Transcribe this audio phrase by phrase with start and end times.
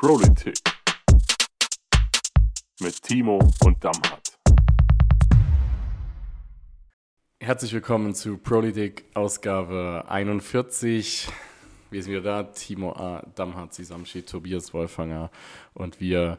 [0.00, 0.56] Politik
[2.80, 4.38] mit Timo und Damhardt.
[7.38, 11.28] Herzlich willkommen zu Politik Ausgabe 41.
[11.90, 13.26] Wir sind wieder da, Timo A.
[13.34, 15.30] Damhardt, Sisamschi, Tobias Wolfanger
[15.74, 16.38] und wir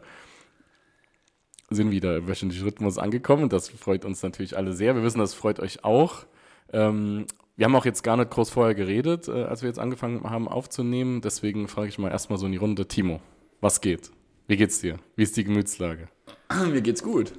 [1.70, 4.96] sind wieder im wöchentlichen Rhythmus angekommen das freut uns natürlich alle sehr.
[4.96, 6.26] Wir wissen, das freut euch auch.
[6.74, 10.28] Ähm, wir haben auch jetzt gar nicht groß vorher geredet, äh, als wir jetzt angefangen
[10.28, 11.22] haben aufzunehmen.
[11.22, 13.22] Deswegen frage ich mal erstmal so in die Runde, Timo,
[13.62, 14.12] was geht?
[14.48, 14.98] Wie geht's dir?
[15.16, 16.10] Wie ist die Gemütslage?
[16.72, 17.32] Mir geht's gut.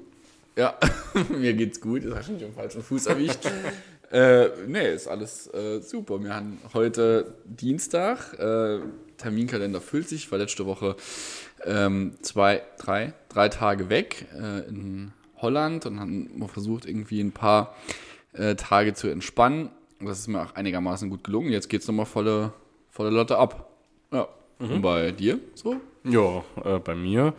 [0.57, 0.79] Ja,
[1.31, 2.05] mir geht's gut.
[2.05, 3.41] Das du nicht am falschen Fuß erwischt.
[4.13, 6.23] äh, nee, ist alles äh, super.
[6.23, 8.39] Wir haben heute Dienstag.
[8.39, 8.81] Äh,
[9.17, 10.25] Terminkalender füllt sich.
[10.25, 10.97] Ich war letzte Woche
[11.65, 17.75] ähm, zwei, drei, drei Tage weg äh, in Holland und haben versucht, irgendwie ein paar
[18.35, 19.71] äh, Tage zu entspannen.
[20.01, 21.51] Und das ist mir auch einigermaßen gut gelungen.
[21.51, 22.53] Jetzt geht's nochmal volle,
[22.91, 23.71] volle Lotte ab.
[24.13, 24.29] Ja.
[24.59, 25.81] Und bei dir so?
[26.05, 27.35] Ja, äh, bei mir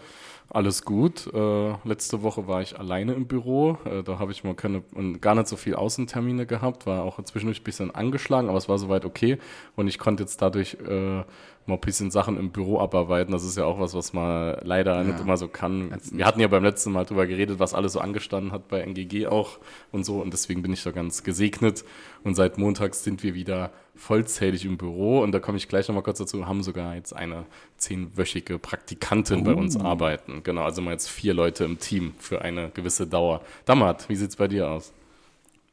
[0.53, 1.27] alles gut.
[1.33, 3.77] Äh, letzte Woche war ich alleine im Büro.
[3.85, 6.85] Äh, da habe ich mal keine, und gar nicht so viel Außentermine gehabt.
[6.85, 9.39] War auch zwischendurch ein bisschen angeschlagen, aber es war soweit okay.
[9.75, 11.23] Und ich konnte jetzt dadurch äh,
[11.65, 13.31] mal ein bisschen Sachen im Büro abarbeiten.
[13.31, 15.97] Das ist ja auch was, was man leider nicht immer so kann.
[16.11, 19.25] Wir hatten ja beim letzten Mal drüber geredet, was alles so angestanden hat bei NGG
[19.25, 19.57] auch
[19.91, 20.21] und so.
[20.21, 21.83] Und deswegen bin ich da ganz gesegnet.
[22.23, 25.21] Und seit montags sind wir wieder vollzählig im Büro.
[25.21, 26.37] Und da komme ich gleich nochmal kurz dazu.
[26.37, 27.45] Wir haben sogar jetzt eine
[27.77, 30.41] zehnwöchige Praktikantin bei uns arbeiten.
[30.43, 33.41] Genau, also mal jetzt vier Leute im Team für eine gewisse Dauer.
[33.65, 34.93] Damat, wie sieht's bei dir aus?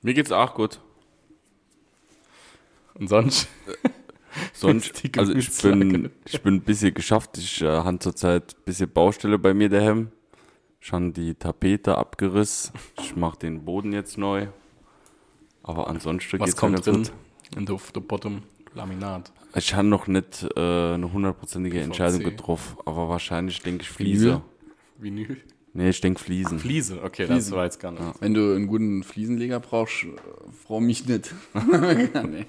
[0.02, 0.80] Mir geht's auch gut.
[2.94, 3.48] Und sonst?
[4.52, 7.38] Sonst, Die also ich bin, ich bin ein bisschen geschafft.
[7.38, 10.10] Ich äh, habe zurzeit ein bisschen Baustelle bei mir daheim.
[10.80, 12.72] Schon die Tapete abgerissen.
[13.00, 14.48] Ich mache den Boden jetzt neu.
[15.62, 17.02] Aber ansonsten Was geht's mir kommt drin?
[17.02, 17.12] gut.
[17.56, 18.42] In the, the bottom
[18.74, 19.32] Laminat.
[19.54, 21.84] Ich habe noch nicht äh, eine hundertprozentige PVC.
[21.86, 24.16] Entscheidung getroffen, aber wahrscheinlich denke ich Vinyl?
[24.16, 24.42] Fliese.
[24.98, 25.36] Vinyl.
[25.72, 26.58] Nee, ich denke Fliesen.
[26.58, 28.02] Fliese, okay, das war jetzt gar nicht.
[28.20, 30.08] Wenn du einen guten Fliesenleger brauchst, äh,
[30.66, 31.32] freu mich nicht.
[31.54, 32.46] nee.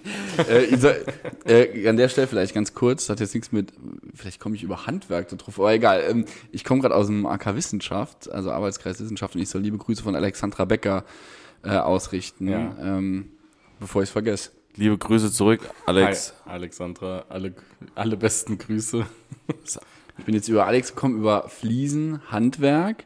[0.50, 1.06] äh, ich soll,
[1.46, 3.74] äh, an der Stelle vielleicht ganz kurz, hat jetzt nichts mit,
[4.16, 6.04] vielleicht komme ich über Handwerk da drauf, aber egal.
[6.10, 9.78] Ähm, ich komme gerade aus dem AK Wissenschaft, also Arbeitskreis Wissenschaft, und ich soll liebe
[9.78, 11.06] Grüße von Alexandra Becker
[11.64, 12.76] äh, ausrichten, Ja.
[12.82, 13.32] ähm,
[13.80, 14.52] bevor ich es vergesse.
[14.76, 16.34] Liebe Grüße zurück, Alex.
[16.46, 17.54] Hi, Alexandra, alle,
[17.96, 19.06] alle besten Grüße.
[20.18, 23.06] Ich bin jetzt über Alex gekommen, über Fliesen, Handwerk.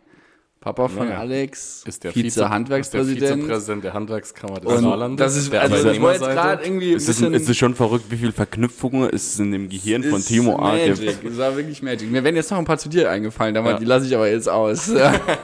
[0.61, 1.19] Papa von Ja.
[1.19, 3.21] Alex, Ist der Vize-Handwerkspräsident.
[3.21, 5.17] der Vizepräsident der Handwerkskammer des Und Saarlandes.
[5.23, 7.33] das ist, also das war jetzt gerade irgendwie ein Es ist, bisschen...
[7.35, 10.75] es ist schon verrückt, wie viel Verknüpfungen es in dem Gehirn von Timo A.
[10.75, 11.05] gibt.
[11.05, 11.23] Magic.
[11.23, 12.09] Es war wirklich Magic.
[12.09, 13.77] Mir wären jetzt noch ein paar zu dir eingefallen, da Ja.
[13.77, 14.91] die lasse ich aber jetzt aus.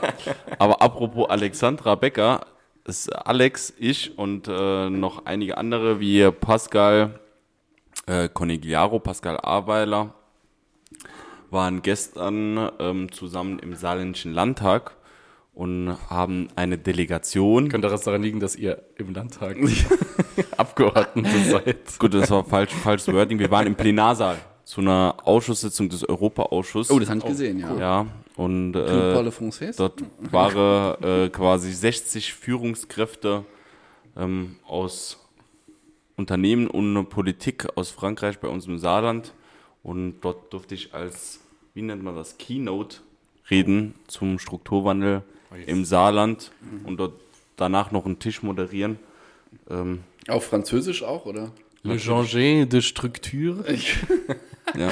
[0.58, 2.40] Aber apropos Alexandra Becker,
[2.84, 7.20] ist Alex, ich und äh, noch einige andere wie Pascal
[8.06, 10.14] äh, Conigliaro, Pascal Aweiler
[11.50, 14.96] waren gestern ähm, zusammen im Saarländischen Landtag
[15.54, 17.68] und haben eine Delegation.
[17.68, 19.56] Könnte das daran liegen, dass ihr im Landtag
[20.56, 21.98] Abgeordnete seid?
[21.98, 23.38] Gut, das war falsch, falsches Wording.
[23.38, 26.94] Wir waren im Plenarsaal zu einer Ausschusssitzung des Europaausschusses.
[26.94, 27.76] oh, das habe ich gesehen, ja.
[27.76, 28.06] ja,
[28.36, 29.14] und äh.
[29.76, 33.44] Dort waren äh, quasi 60 Führungskräfte
[34.16, 35.18] ähm, aus
[36.16, 39.34] Unternehmen und Politik aus Frankreich bei uns im Saarland.
[39.82, 41.40] Und dort durfte ich als,
[41.74, 42.98] wie nennt man das, Keynote
[43.50, 45.22] reden zum Strukturwandel
[45.66, 46.52] im Saarland
[46.84, 47.14] und dort
[47.56, 48.98] danach noch einen Tisch moderieren.
[49.68, 51.52] Ähm, Auf Französisch auch, oder?
[51.82, 53.64] Le changer de structure.
[54.76, 54.90] ja,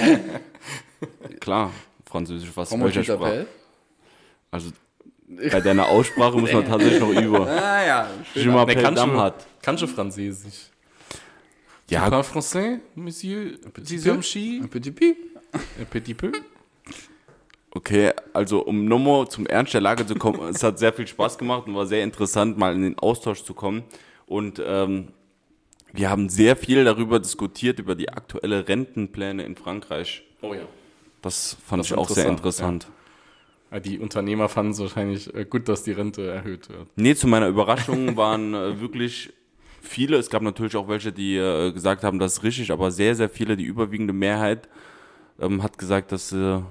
[1.41, 1.73] klar,
[2.05, 3.47] Französisch, was welcher tu Sprache?
[4.51, 4.71] Also
[5.51, 7.47] bei deiner Aussprache muss man tatsächlich noch üben.
[7.47, 9.47] Ah ja, Je m'appelle kannst, du, Damhat.
[9.63, 10.71] kannst du Französisch?
[11.89, 13.59] Ja, Parle français, monsieur?
[13.65, 15.17] Un petit peu.
[15.79, 16.33] Un petit peu?
[17.73, 21.39] Okay, also um nochmal zum Ernst der Lage zu kommen, es hat sehr viel Spaß
[21.39, 23.85] gemacht und war sehr interessant, mal in den Austausch zu kommen.
[24.27, 25.09] Und ähm,
[25.93, 30.23] wir haben sehr viel darüber diskutiert, über die aktuelle Rentenpläne in Frankreich.
[30.43, 30.63] Oh ja.
[31.23, 32.89] Das fand Das ich auch sehr interessant.
[33.71, 36.89] Ah, Die Unternehmer fanden es wahrscheinlich äh, gut, dass die Rente erhöht wird.
[36.97, 39.33] Nee, zu meiner Überraschung waren äh, wirklich
[39.81, 43.15] viele, es gab natürlich auch welche, die äh, gesagt haben, das ist richtig, aber sehr,
[43.15, 44.69] sehr viele, die überwiegende Mehrheit
[45.41, 46.65] ähm, hat gesagt, dass sie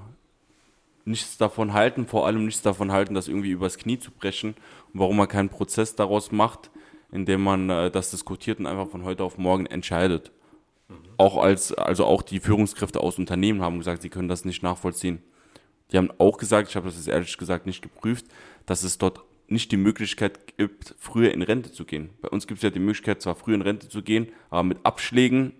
[1.05, 4.55] nichts davon halten, vor allem nichts davon halten, das irgendwie übers Knie zu brechen
[4.93, 6.69] und warum man keinen Prozess daraus macht,
[7.11, 10.31] indem man äh, das diskutiert und einfach von heute auf morgen entscheidet.
[11.17, 15.21] Auch als, also auch die Führungskräfte aus Unternehmen haben gesagt, sie können das nicht nachvollziehen.
[15.91, 18.25] Die haben auch gesagt, ich habe das jetzt ehrlich gesagt nicht geprüft,
[18.65, 22.11] dass es dort nicht die Möglichkeit gibt, früher in Rente zu gehen.
[22.21, 24.85] Bei uns gibt es ja die Möglichkeit, zwar früher in Rente zu gehen, aber mit
[24.85, 25.53] Abschlägen,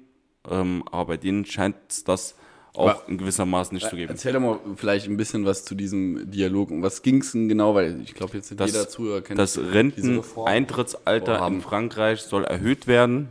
[0.50, 2.36] ähm, aber bei denen scheint es das
[2.74, 4.12] auch Aber- in gewissermaßen nicht zu geben.
[4.12, 6.72] Erzähl doch mal vielleicht ein bisschen was zu diesem Dialog.
[6.72, 7.74] Um was ging es denn genau?
[7.76, 9.58] Weil ich glaube, jetzt Das- jeder Zuhörer kennt Das.
[9.58, 13.30] Renteneintrittsalter in Frankreich soll erhöht werden.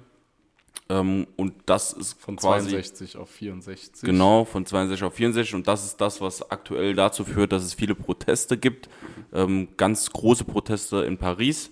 [0.90, 4.06] Ähm, und das ist Von quasi 62 auf 64.
[4.06, 5.54] genau von 62 auf 64.
[5.54, 8.88] Und das ist das, was aktuell dazu führt, dass es viele Proteste gibt.
[9.34, 11.70] Ähm, ganz große Proteste in Paris.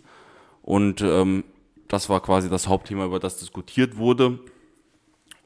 [0.62, 1.44] Und ähm,
[1.88, 4.38] das war quasi das Hauptthema, über das diskutiert wurde.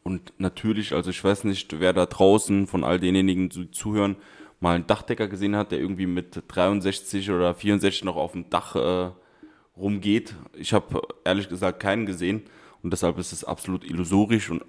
[0.03, 4.17] Und natürlich, also ich weiß nicht, wer da draußen von all denjenigen, die zuhören,
[4.61, 8.77] mal einen Dachdecker gesehen hat, der irgendwie mit 63 oder 64 noch auf dem Dach
[8.77, 9.11] äh,
[9.77, 10.35] rumgeht.
[10.55, 12.43] Ich habe ehrlich gesagt keinen gesehen.
[12.83, 14.51] Und deshalb ist es absolut illusorisch.
[14.51, 14.65] Und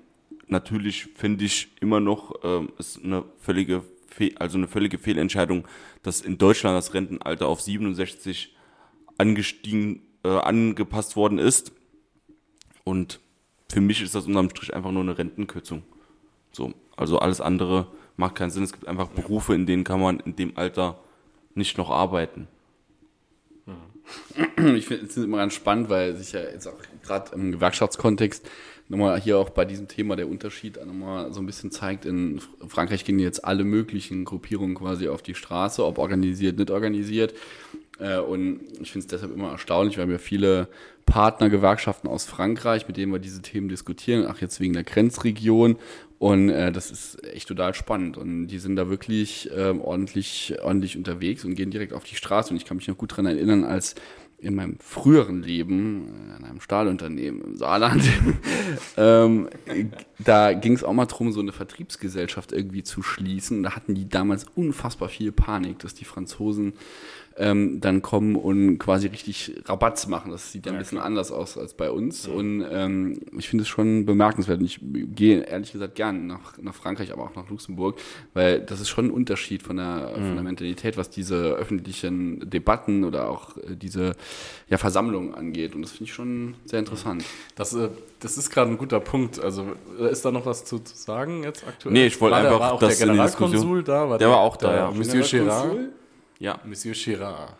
[0.47, 3.83] natürlich finde ich immer noch ähm, ist eine völlige
[4.35, 5.65] also eine völlige Fehlentscheidung,
[6.03, 8.53] dass in Deutschland das Rentenalter auf 67
[9.17, 11.71] angestiegen äh, angepasst worden ist.
[12.83, 13.21] Und
[13.71, 15.83] für mich ist das unterm Strich einfach nur eine Rentenkürzung.
[16.51, 17.87] So, also alles andere
[18.17, 18.63] macht keinen Sinn.
[18.63, 20.99] Es gibt einfach Berufe, in denen kann man in dem Alter
[21.55, 22.47] nicht noch arbeiten.
[24.75, 28.47] Ich finde es immer ganz spannend, weil sich ja jetzt auch gerade im Gewerkschaftskontext
[28.89, 32.05] nochmal hier auch bei diesem Thema der Unterschied nochmal so ein bisschen zeigt.
[32.05, 37.33] In Frankreich gehen jetzt alle möglichen Gruppierungen quasi auf die Straße, ob organisiert, nicht organisiert.
[37.99, 40.67] Äh, Und ich finde es deshalb immer erstaunlich, weil wir viele
[41.05, 45.77] Partnergewerkschaften aus Frankreich, mit denen wir diese Themen diskutieren, ach jetzt wegen der Grenzregion.
[46.19, 48.17] Und äh, das ist echt total spannend.
[48.17, 52.51] Und die sind da wirklich ähm, ordentlich, ordentlich unterwegs und gehen direkt auf die Straße.
[52.51, 53.95] Und ich kann mich noch gut daran erinnern, als
[54.41, 58.03] in meinem früheren Leben äh, in einem Stahlunternehmen im Saarland,
[58.97, 59.49] ähm,
[60.17, 63.63] da ging es auch mal darum, so eine Vertriebsgesellschaft irgendwie zu schließen.
[63.63, 66.73] Da hatten die damals unfassbar viel Panik, dass die Franzosen
[67.37, 70.31] ähm, dann kommen und quasi richtig Rabatz machen.
[70.31, 72.27] Das sieht ja ein bisschen anders aus als bei uns.
[72.27, 74.59] Und ähm, ich finde es schon bemerkenswert.
[74.59, 77.99] Und ich gehe ehrlich gesagt gern nach, nach Frankreich, aber auch nach Luxemburg,
[78.33, 83.03] weil das ist schon ein Unterschied von der, von der Mentalität, was diese öffentlichen Debatten
[83.03, 84.13] oder auch äh, diese
[84.69, 85.75] ja, Versammlungen angeht.
[85.75, 87.23] Und das finde ich schon sehr interessant.
[87.55, 87.89] Das, äh,
[88.19, 89.41] das ist gerade ein guter Punkt.
[89.41, 89.65] Also
[89.99, 91.93] ist da noch was zu, zu sagen jetzt aktuell?
[91.93, 94.09] Nee, ich wollte der, einfach, war auch dass der in die Generalkonsul da?
[94.09, 94.91] War Der war auch da, ja.
[94.91, 95.77] Monsieur Girard.
[96.41, 96.59] Ja.
[96.65, 97.53] Monsieur Girard.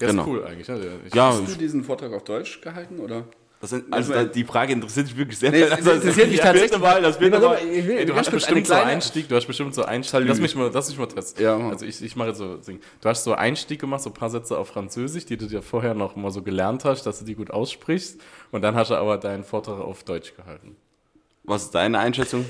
[0.00, 0.22] Der Genau.
[0.22, 0.68] ist cool eigentlich.
[0.68, 0.98] Ne?
[1.06, 3.24] Ich, Ja, Hast du diesen Vortrag auf Deutsch gehalten, oder?
[3.60, 5.50] das sind, also da, die Frage interessiert mich wirklich sehr.
[5.50, 6.78] Nee, es Also, interessiert mich das tatsächlich.
[6.80, 7.40] Mal, das Nee, Mal.
[7.60, 10.20] will- Ey, du hast bestimmt so Einstieg, du hast bestimmt so Einstieg.
[10.26, 11.42] Lass mich mal, lass mich mal testen.
[11.44, 12.80] Ja, also ich, ich mache jetzt so Ding.
[13.00, 15.94] Du hast so Einstieg gemacht, so ein paar Sätze auf Französisch, die du dir vorher
[15.94, 18.20] noch mal so gelernt hast, dass du die gut aussprichst.
[18.52, 20.76] Und dann hast du aber deinen Vortrag auf Deutsch gehalten.
[21.44, 22.44] Was ist deine Einschätzung?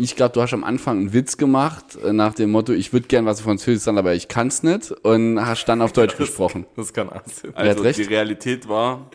[0.00, 3.08] Ich glaube, du hast am Anfang einen Witz gemacht, äh, nach dem Motto, ich würde
[3.08, 4.92] gern was Französisch sagen, aber ich kann's nicht.
[4.92, 6.66] Und hast dann auf Deutsch gesprochen.
[6.76, 7.52] Das kann alles sein.
[7.56, 7.98] Also recht?
[7.98, 9.10] die Realität war,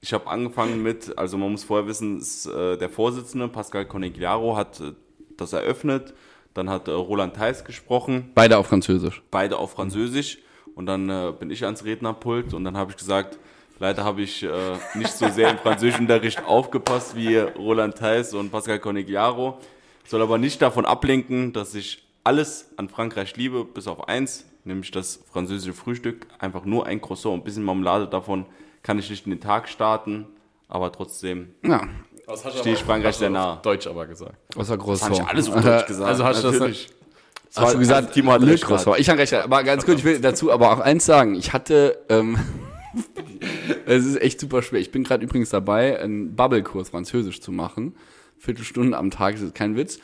[0.00, 4.56] ich habe angefangen mit, also man muss vorher wissen, ist, äh, der Vorsitzende Pascal Conegliaro
[4.56, 4.92] hat äh,
[5.36, 6.14] das eröffnet,
[6.52, 9.22] dann hat äh, Roland Theis gesprochen, Beide auf Französisch.
[9.30, 10.38] beide auf Französisch
[10.74, 13.38] und dann äh, bin ich ans Rednerpult und dann habe ich gesagt,
[13.78, 14.48] leider habe ich äh,
[14.96, 19.58] nicht so sehr im Französischunterricht aufgepasst wie Roland Theis und Pascal Conegliaro,
[20.04, 24.90] soll aber nicht davon ablenken, dass ich alles an Frankreich liebe, bis auf eins, nämlich
[24.90, 28.46] das französische Frühstück, einfach nur ein Croissant, ein bisschen Marmelade davon
[28.82, 30.26] kann ich nicht in den Tag starten,
[30.68, 31.86] aber trotzdem Ja,
[32.26, 33.56] Das Stehe ich Frankreich sehr nah.
[33.56, 34.34] Deutsch aber gesagt.
[34.56, 35.12] außer Croissant.
[35.14, 36.08] habe ich alles auf Deutsch gesagt.
[36.08, 36.88] Also hast du das natürlich.
[37.54, 38.98] Hast du gesagt, Timo hat recht Croissant.
[38.98, 41.34] Ich habe recht, aber ganz kurz, ich will dazu aber auch eins sagen.
[41.34, 42.38] Ich hatte, ähm,
[43.86, 44.80] es ist echt super schwer.
[44.80, 47.94] Ich bin gerade übrigens dabei, einen Bubble-Kurs Französisch zu machen.
[48.42, 50.00] Viertelstunde am Tag, das ist kein Witz.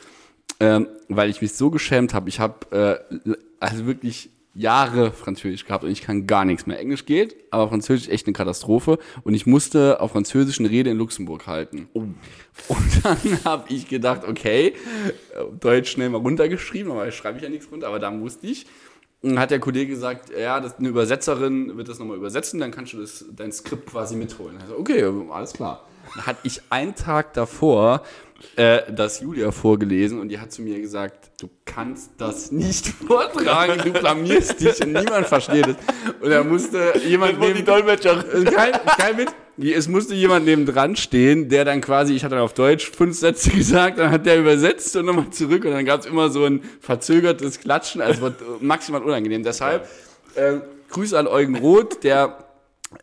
[0.61, 2.29] Ähm, weil ich mich so geschämt habe.
[2.29, 6.79] Ich habe äh, also wirklich Jahre Französisch gehabt und ich kann gar nichts mehr.
[6.79, 8.97] Englisch geht, aber Französisch ist echt eine Katastrophe.
[9.23, 11.87] Und ich musste auf Französisch eine Rede in Luxemburg halten.
[11.93, 12.15] Und
[13.03, 14.73] dann habe ich gedacht, okay,
[15.59, 18.65] Deutsch schnell mal runtergeschrieben, aber schreibe ich ja nichts runter, aber da musste ich.
[19.21, 22.71] Und dann hat der Kollege gesagt, ja, das, eine Übersetzerin wird das nochmal übersetzen, dann
[22.71, 24.57] kannst du das, dein Skript quasi mitholen.
[24.61, 25.85] Also, okay, alles klar.
[26.15, 28.03] Dann hatte ich einen Tag davor
[28.55, 33.81] äh, das Julia vorgelesen und die hat zu mir gesagt, du kannst das nicht vortragen,
[33.83, 35.75] du blamierst dich und niemand versteht es.
[36.21, 38.47] Und da musste jemand neben, Dolmetscherin.
[38.47, 39.31] äh, kein, kein Witz.
[39.61, 43.17] Es musste jemand neben dran stehen, der dann quasi, ich hatte dann auf Deutsch fünf
[43.17, 46.45] Sätze gesagt, dann hat der übersetzt und nochmal zurück und dann gab es immer so
[46.45, 49.43] ein verzögertes Klatschen, also wird maximal unangenehm.
[49.43, 49.87] Deshalb
[50.35, 52.45] äh, Grüße an Eugen Roth, der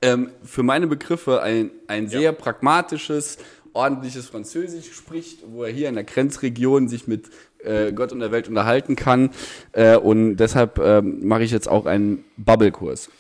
[0.03, 3.39] ähm, für meine Begriffe ein, ein sehr pragmatisches,
[3.77, 7.31] ordentliches Französisch spricht, wo er hier in der Grenzregion sich mit
[7.63, 9.31] äh, Gott und der Welt unterhalten kann.
[9.73, 13.11] Äh, und deshalb ähm, mache ich jetzt auch einen Bubble-Kurs.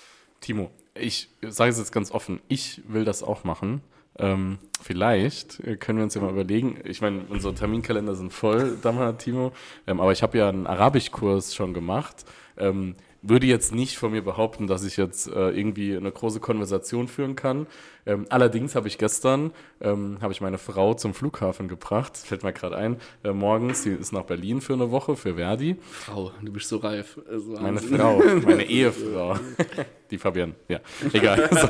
[0.40, 3.82] Timo, ich sage es jetzt ganz offen, ich will das auch machen.
[4.18, 6.78] Ähm, vielleicht äh, können wir uns ja mal überlegen.
[6.84, 9.52] Ich meine, unsere Terminkalender sind voll, Dammer, Timo.
[9.86, 12.24] Ähm, aber ich habe ja einen Arabischkurs schon gemacht.
[12.56, 17.08] Ähm, würde jetzt nicht von mir behaupten, dass ich jetzt äh, irgendwie eine große Konversation
[17.08, 17.66] führen kann.
[18.06, 22.16] Ähm, allerdings habe ich gestern ähm, habe ich meine Frau zum Flughafen gebracht.
[22.16, 22.98] Fällt mir gerade ein.
[23.24, 25.76] Äh, morgens, sie ist nach Berlin für eine Woche für Verdi.
[25.90, 27.18] Frau, du bist so reif.
[27.28, 27.80] Also Meine.
[27.80, 29.36] Frau, meine Ehefrau.
[30.10, 30.80] Die Fabienne, ja.
[31.12, 31.50] Egal.
[31.56, 31.68] So,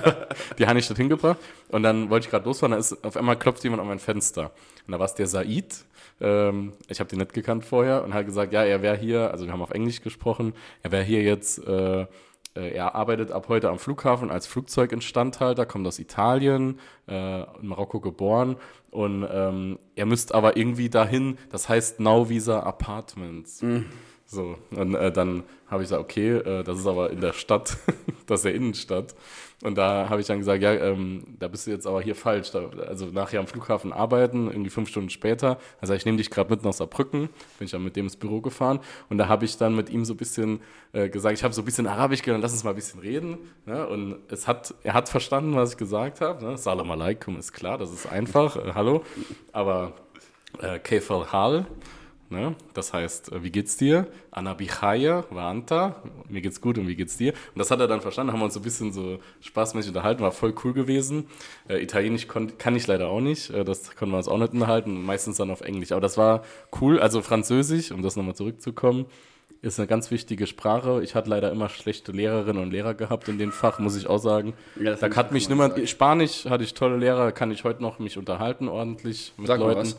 [0.59, 1.39] die habe ich dorthin gebracht.
[1.69, 4.51] Und dann wollte ich gerade losfahren, da ist auf einmal klopft jemand an mein Fenster.
[4.87, 5.85] Und da war es der Said.
[6.21, 9.47] Ähm, ich habe den nicht gekannt vorher und hat gesagt, ja, er wäre hier, also
[9.47, 12.07] wir haben auf Englisch gesprochen, er wäre hier jetzt, äh,
[12.57, 18.01] äh, er arbeitet ab heute am Flughafen als Flugzeuginstandhalter, kommt aus Italien, äh, in Marokko
[18.01, 18.57] geboren
[18.91, 23.63] und ähm, er müsste aber irgendwie dahin, das heißt Now Visa Apartments.
[24.37, 27.79] So, und äh, dann habe ich gesagt, okay, äh, das ist aber in der Stadt,
[28.27, 29.15] das ist der Innenstadt.
[29.63, 32.51] Und da habe ich dann gesagt, ja, ähm, da bist du jetzt aber hier falsch.
[32.51, 35.59] Da, also nachher am Flughafen arbeiten, irgendwie fünf Stunden später.
[35.81, 38.43] Also ich nehme dich gerade mit nach Saarbrücken, bin ich dann mit dem ins Büro
[38.43, 38.81] gefahren.
[39.09, 40.61] Und da habe ich dann mit ihm so ein bisschen
[40.93, 43.39] äh, gesagt, ich habe so ein bisschen Arabisch gelernt, lass uns mal ein bisschen reden.
[43.65, 43.89] Ne?
[43.89, 46.45] Und es hat, er hat verstanden, was ich gesagt habe.
[46.45, 46.59] Ne?
[46.59, 49.05] Salam alaikum ist klar, das ist einfach, äh, hallo.
[49.53, 49.95] Aber
[50.61, 51.67] äh, Kefal Hal,
[52.29, 52.57] Ne?
[52.75, 54.09] Das heißt, äh, wie geht's dir?
[54.31, 57.33] Anna Bichaya, Wanta, mir geht's gut und wie geht's dir?
[57.33, 60.23] Und das hat er dann verstanden, haben wir uns so ein bisschen so spaßmäßig unterhalten,
[60.23, 61.29] war voll cool gewesen.
[61.69, 65.05] Äh, Italienisch kann ich leider auch nicht, äh, das konnten wir uns auch nicht unterhalten,
[65.05, 65.93] meistens dann auf Englisch.
[65.93, 66.43] Aber das war
[66.81, 69.07] cool, also Französisch, um das nochmal zurückzukommen,
[69.63, 71.03] ist eine ganz wichtige Sprache.
[71.03, 74.19] Ich hatte leider immer schlechte Lehrerinnen und Lehrer gehabt in dem Fach, muss ich auch
[74.19, 74.55] sagen.
[74.81, 75.89] Ja, da hat ich mich niemand.
[75.89, 79.67] Spanisch hatte ich tolle Lehrer, kann ich heute noch mich unterhalten ordentlich mit Sag mal
[79.67, 79.81] Leuten.
[79.81, 79.97] was.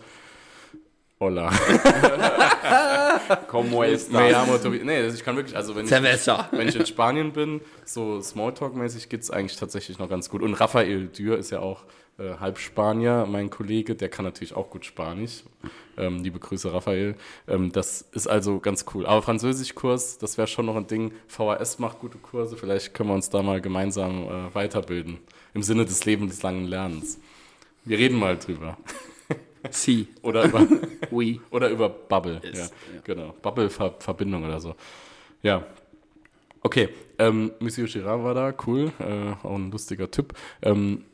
[1.19, 1.49] Hola.
[3.47, 8.19] Como es Nee, ich kann wirklich, also wenn ich, wenn ich in Spanien bin, so
[8.19, 10.43] Smalltalk-mäßig geht's eigentlich tatsächlich noch ganz gut.
[10.43, 11.85] Und Rafael Dürr ist ja auch
[12.19, 15.43] äh, halb Spanier, mein Kollege, der kann natürlich auch gut Spanisch.
[15.97, 17.15] Ähm, liebe Grüße, Raphael.
[17.47, 19.07] Ähm, das ist also ganz cool.
[19.07, 21.13] Aber Französischkurs, das wäre schon noch ein Ding.
[21.27, 25.17] VHS macht gute Kurse, vielleicht können wir uns da mal gemeinsam äh, weiterbilden.
[25.55, 27.19] Im Sinne des lebenslangen Lernens.
[27.85, 28.77] Wir reden mal drüber.
[29.73, 30.07] Sie.
[30.21, 30.67] Oder über,
[31.11, 31.41] Oui.
[31.51, 32.39] oder über Bubble.
[32.43, 33.01] Ist, ja, ja.
[33.03, 33.35] genau.
[33.41, 34.75] Bubble-Verbindung oder so.
[35.41, 35.63] Ja.
[36.61, 40.33] Okay, ähm, Monsieur Girard war da, cool, äh, auch ein lustiger Typ.
[40.61, 41.05] Ähm,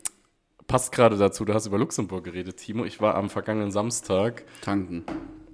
[0.68, 2.86] passt gerade dazu, du hast über Luxemburg geredet, Timo.
[2.86, 5.04] Ich war am vergangenen Samstag, Tanken.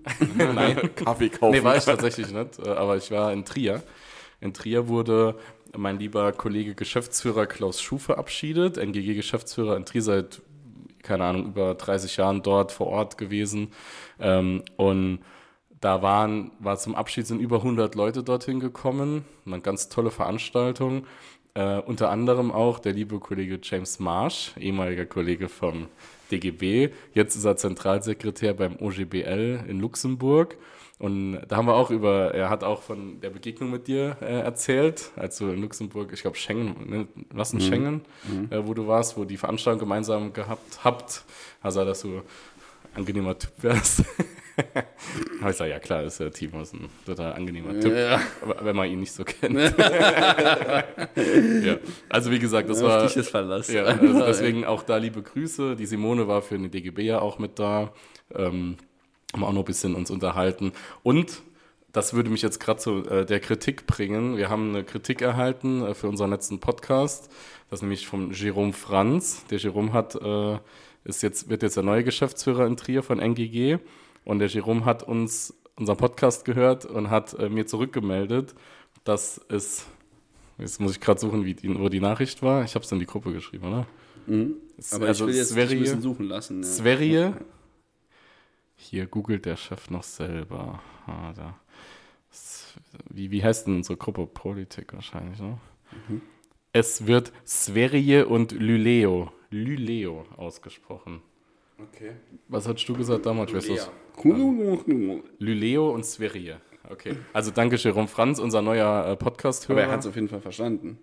[0.38, 1.52] nein, Kaffee kaufen.
[1.52, 3.84] nee, war ich tatsächlich nicht, äh, aber ich war in Trier.
[4.42, 5.36] In Trier wurde
[5.76, 10.42] mein lieber Kollege Geschäftsführer Klaus Schuh verabschiedet, NGG-Geschäftsführer in Trier seit,
[11.04, 13.72] keine Ahnung, über 30 Jahren dort vor Ort gewesen.
[14.20, 15.20] Ähm, und
[15.82, 19.26] da waren, war zum Abschied sind über 100 Leute dorthin gekommen.
[19.46, 21.06] Eine ganz tolle Veranstaltung.
[21.54, 25.88] Äh, unter anderem auch der liebe Kollege James Marsh, ehemaliger Kollege vom
[26.32, 26.90] DGB.
[27.14, 30.58] Jetzt ist er Zentralsekretär beim OGBL in Luxemburg.
[31.00, 34.42] Und da haben wir auch über, er hat auch von der Begegnung mit dir äh,
[34.42, 38.02] erzählt, als du in Luxemburg, ich glaube Schengen, ne, was in Schengen,
[38.50, 41.24] äh, wo du warst, wo die Veranstaltung gemeinsam gehabt habt.
[41.62, 42.22] Also, dass du
[42.94, 44.04] angenehmer Typ wärst.
[44.60, 44.84] Habe
[45.40, 48.20] ich gesagt, ja klar, ist der Timo ist ein total angenehmer Typ, Ja.
[48.42, 49.56] aber wenn man ihn nicht so kennt.
[51.16, 51.78] ja.
[52.10, 53.72] Also wie gesagt, das war Auf dich Verlass.
[53.72, 55.78] ja, also deswegen auch da liebe Grüße.
[55.78, 57.94] Die Simone war für den DGB ja auch mit da.
[58.36, 58.76] Ähm,
[59.34, 60.72] haben auch noch ein bisschen uns unterhalten.
[61.04, 61.42] Und
[61.92, 64.38] das würde mich jetzt gerade zu äh, der Kritik bringen.
[64.38, 67.30] Wir haben eine Kritik erhalten äh, für unseren letzten Podcast.
[67.70, 69.44] Das ist nämlich vom Jerome Franz.
[69.50, 70.58] Der Jerome hat, äh,
[71.04, 73.78] ist jetzt, wird jetzt der neue Geschäftsführer in Trier von NGG.
[74.26, 78.54] Und der Jerome hat uns unseren Podcast gehört und hat äh, mir zurückgemeldet,
[79.04, 79.86] dass es,
[80.58, 82.64] jetzt muss ich gerade suchen, wie die, wo die Nachricht war.
[82.66, 83.86] Ich habe es in die Gruppe geschrieben, oder?
[84.78, 86.62] Es- Aber ich will jetzt dich ein bisschen suchen lassen.
[86.62, 86.68] Ja.
[86.70, 87.34] Sverige.
[88.82, 90.82] Hier googelt der Chef noch selber.
[91.06, 91.60] Ah, da.
[93.10, 94.26] Wie, wie heißt denn unsere Gruppe?
[94.26, 95.58] Politik wahrscheinlich, ne?
[96.08, 96.22] Mhm.
[96.72, 99.34] Es wird Sverige und Lyleo.
[99.50, 101.22] Lyleo ausgesprochen.
[101.78, 102.12] Okay.
[102.48, 103.52] Was hast du gesagt damals?
[103.54, 103.92] Aber
[105.40, 106.62] Lyleo und Sverige.
[106.90, 107.18] Okay.
[107.34, 109.82] Also danke, Jerome Franz, unser neuer äh, Podcast-Hörer.
[109.82, 111.00] er hat es auf jeden Fall verstanden.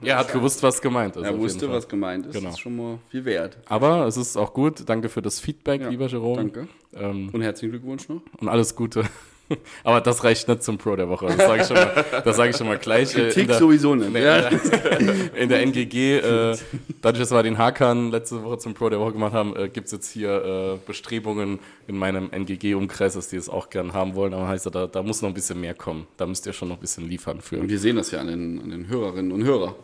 [0.00, 1.24] Er hat gewusst, was gemeint ist.
[1.24, 2.32] Er wusste, was gemeint ist.
[2.32, 2.46] Genau.
[2.46, 3.58] Das ist schon mal viel wert.
[3.66, 4.88] Aber es ist auch gut.
[4.88, 6.36] Danke für das Feedback, Ja, lieber Jerome.
[6.36, 6.68] Danke.
[6.94, 8.22] Ähm, Und herzlichen Glückwunsch noch.
[8.40, 9.04] und alles Gute.
[9.84, 11.26] Aber das reicht nicht zum Pro der Woche.
[11.26, 13.14] Das sage ich schon mal, das sage ich schon mal gleich.
[13.14, 14.12] Äh, Kritik der, sowieso nicht.
[14.12, 14.48] Nee, ja.
[15.36, 16.56] in der NGG, äh,
[17.00, 19.86] dadurch, dass wir den Hakan letzte Woche zum Pro der Woche gemacht haben, äh, gibt
[19.86, 24.34] es jetzt hier äh, Bestrebungen in meinem NGG-Umkreis, dass die es auch gern haben wollen.
[24.34, 26.06] Aber heißt, da, da muss noch ein bisschen mehr kommen.
[26.16, 27.60] Da müsst ihr schon noch ein bisschen liefern für.
[27.60, 29.74] Und wir sehen das ja an den, an den Hörerinnen und Hörern.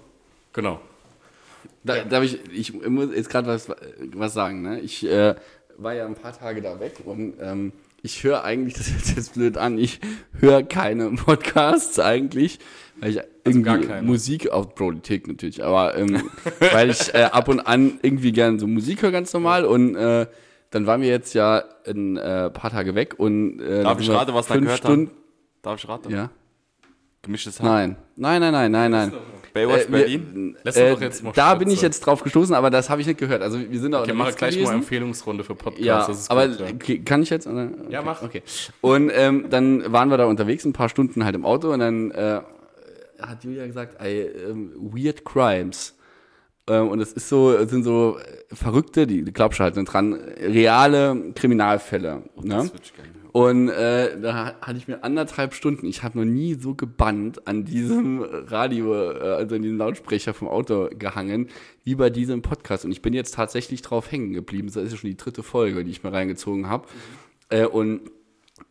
[0.53, 0.81] Genau.
[1.85, 3.69] Da, darf ich, ich muss jetzt gerade was,
[4.13, 4.63] was sagen.
[4.63, 4.81] Ne?
[4.81, 5.35] Ich äh,
[5.77, 9.35] war ja ein paar Tage da weg und ähm, ich höre eigentlich, das hört jetzt
[9.35, 10.01] blöd an, ich
[10.39, 12.59] höre keine Podcasts eigentlich,
[13.01, 14.07] weil ich irgendwie gar keine.
[14.07, 16.31] Musik auf Politik natürlich, aber ähm,
[16.73, 20.27] weil ich äh, ab und an irgendwie gerne so Musik höre ganz normal und äh,
[20.71, 24.35] dann waren wir jetzt ja ein äh, paar Tage weg und äh, Darf ich raten,
[24.35, 25.17] was da gehört Stunden, haben?
[25.63, 26.11] Darf ich raten?
[26.11, 26.31] Ja.
[27.23, 27.67] Gemischtes Hack.
[27.67, 29.13] Nein, nein, nein, nein, nein, nein.
[29.67, 30.57] Baywatch Äh, wir- Berlin?
[30.65, 33.19] Äh, doch jetzt mal da bin ich jetzt drauf gestoßen, aber das habe ich nicht
[33.19, 33.43] gehört.
[33.43, 34.75] Also wir sind Wir machen unterwegs gleich mal gewesen.
[34.77, 35.85] Empfehlungsrunde für Podcasts.
[35.85, 36.67] Ja, das ist aber gut, ja.
[36.75, 37.47] okay, kann ich jetzt?
[37.47, 37.69] Oder?
[37.91, 38.23] Ja, mach.
[38.23, 38.43] Okay.
[38.81, 42.11] Und ähm, dann waren wir da unterwegs, ein paar Stunden halt im Auto und dann
[42.11, 42.41] äh,
[43.21, 45.95] hat Julia gesagt, ey, ähm, Weird Crimes.
[46.69, 49.93] Ähm, und es ist so, sind so äh, Verrückte, die, die glaubst du halt nicht
[49.93, 52.23] dran, reale Kriminalfälle.
[52.37, 52.43] Ne?
[52.43, 53.19] Gerne hören.
[53.33, 57.65] Und äh, da hatte ich mir anderthalb Stunden, ich habe noch nie so gebannt an
[57.65, 61.49] diesem Radio, äh, also an diesem Lautsprecher vom Auto gehangen,
[61.85, 62.85] wie bei diesem Podcast.
[62.85, 64.69] Und ich bin jetzt tatsächlich drauf hängen geblieben.
[64.69, 66.89] Das ist ja schon die dritte Folge, die ich mir reingezogen habe.
[67.51, 68.11] Äh, und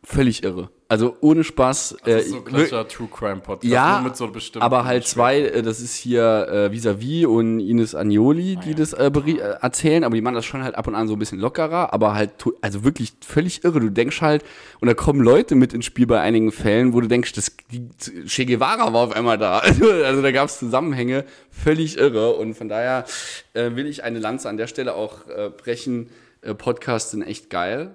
[0.02, 0.70] völlig irre.
[0.90, 1.98] Also ohne Spaß.
[2.02, 3.70] Das äh, ist so ein klassischer True Crime Podcast.
[3.70, 7.60] ja, nur mit so bestimmten aber halt zwei, äh, das ist hier äh, Vis-a-vis und
[7.60, 10.94] Ines Agnoli, die das äh, äh, erzählen, aber die machen das schon halt ab und
[10.94, 13.80] an so ein bisschen lockerer, aber halt, also wirklich völlig irre.
[13.80, 14.44] Du denkst halt,
[14.80, 17.90] und da kommen Leute mit ins Spiel bei einigen Fällen, wo du denkst, das, die,
[18.26, 19.58] Che Guevara war auf einmal da.
[19.68, 23.04] Also, also da gab es Zusammenhänge, völlig irre und von daher
[23.52, 26.08] äh, will ich eine Lanze an der Stelle auch äh, brechen.
[26.40, 27.94] Äh, Podcasts sind echt geil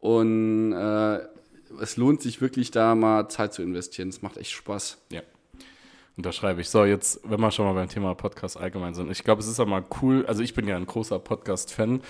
[0.00, 1.18] und äh,
[1.80, 4.08] es lohnt sich wirklich da mal Zeit zu investieren.
[4.08, 4.98] Es macht echt Spaß.
[5.10, 5.22] Ja.
[6.16, 6.68] Unterschreibe ich.
[6.68, 9.10] So, jetzt, wenn wir schon mal beim Thema Podcast allgemein sind.
[9.10, 10.26] Ich glaube, es ist ja mal cool.
[10.26, 12.02] Also, ich bin ja ein großer Podcast-Fan.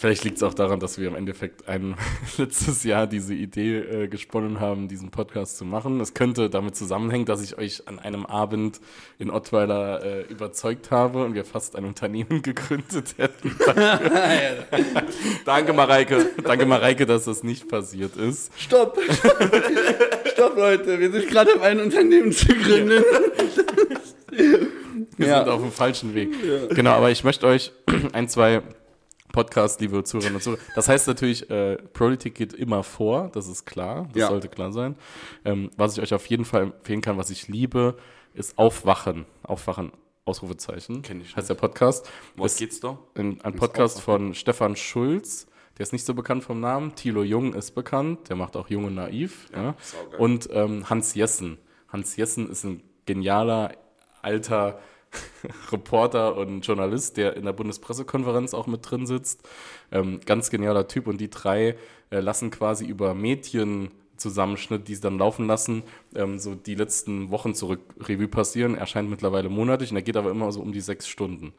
[0.00, 1.94] Vielleicht liegt es auch daran, dass wir im Endeffekt ein
[2.38, 6.00] letztes Jahr diese Idee äh, gesponnen haben, diesen Podcast zu machen.
[6.00, 8.80] Es könnte damit zusammenhängen, dass ich euch an einem Abend
[9.18, 13.54] in Ottweiler äh, überzeugt habe und wir fast ein Unternehmen gegründet hätten.
[15.44, 16.30] Danke, Mareike.
[16.44, 18.50] Danke, Mareike, dass das nicht passiert ist.
[18.58, 18.98] Stopp!
[20.32, 23.04] Stopp, Leute, wir sind gerade um ein Unternehmen zu gründen.
[24.30, 25.40] Wir Ja.
[25.44, 26.30] sind auf dem falschen Weg.
[26.74, 27.72] Genau, aber ich möchte euch
[28.14, 28.62] ein, zwei
[29.32, 30.60] Podcasts, liebe Zuhörerinnen und Zuhörer.
[30.74, 34.28] Das heißt natürlich, äh, Politik geht immer vor, das ist klar, das Ja.
[34.28, 34.96] sollte klar sein.
[35.44, 37.96] Ähm, was ich euch auf jeden Fall empfehlen kann, was ich liebe,
[38.34, 39.26] ist Aufwachen.
[39.42, 39.92] Aufwachen,
[40.24, 41.02] Ausrufezeichen.
[41.02, 42.08] Kenn ich Heißt der Podcast.
[42.36, 42.98] Was geht's da?
[43.14, 45.46] ein, ein Podcast von Stefan Schulz.
[45.78, 46.94] Der ist nicht so bekannt vom Namen.
[46.94, 48.28] Thilo Jung ist bekannt.
[48.28, 49.48] Der macht auch Jung und Naiv.
[49.54, 50.20] Ja, saugeil.
[50.20, 51.58] Und ähm, Hans Jessen.
[51.88, 53.72] Hans Jessen ist ein genialer,
[54.22, 54.78] alter
[55.72, 59.48] Reporter und Journalist, der in der Bundespressekonferenz auch mit drin sitzt.
[59.92, 61.06] Ähm, ganz genialer Typ.
[61.06, 61.76] Und die drei
[62.10, 65.82] äh, lassen quasi über Medien Zusammenschnitt, die sie dann laufen lassen,
[66.14, 68.76] ähm, so die letzten Wochen zurück Revue passieren.
[68.76, 71.52] Erscheint mittlerweile monatlich und er geht aber immer so um die sechs Stunden.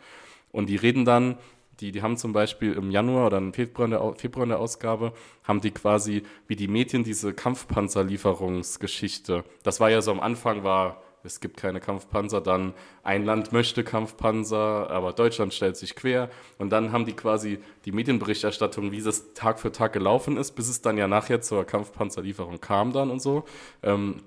[0.52, 1.38] Und die reden dann,
[1.80, 4.60] die, die haben zum Beispiel im Januar oder im Februar in, der, Februar in der
[4.60, 9.44] Ausgabe, haben die quasi, wie die Medien, diese Kampfpanzerlieferungsgeschichte.
[9.64, 13.84] Das war ja so am Anfang, war, es gibt keine Kampfpanzer, dann ein Land möchte
[13.84, 16.30] Kampfpanzer, aber Deutschland stellt sich quer.
[16.58, 20.70] Und dann haben die quasi die Medienberichterstattung, wie das Tag für Tag gelaufen ist, bis
[20.70, 23.44] es dann ja nachher zur Kampfpanzerlieferung kam dann und so.
[23.84, 24.24] Ähm,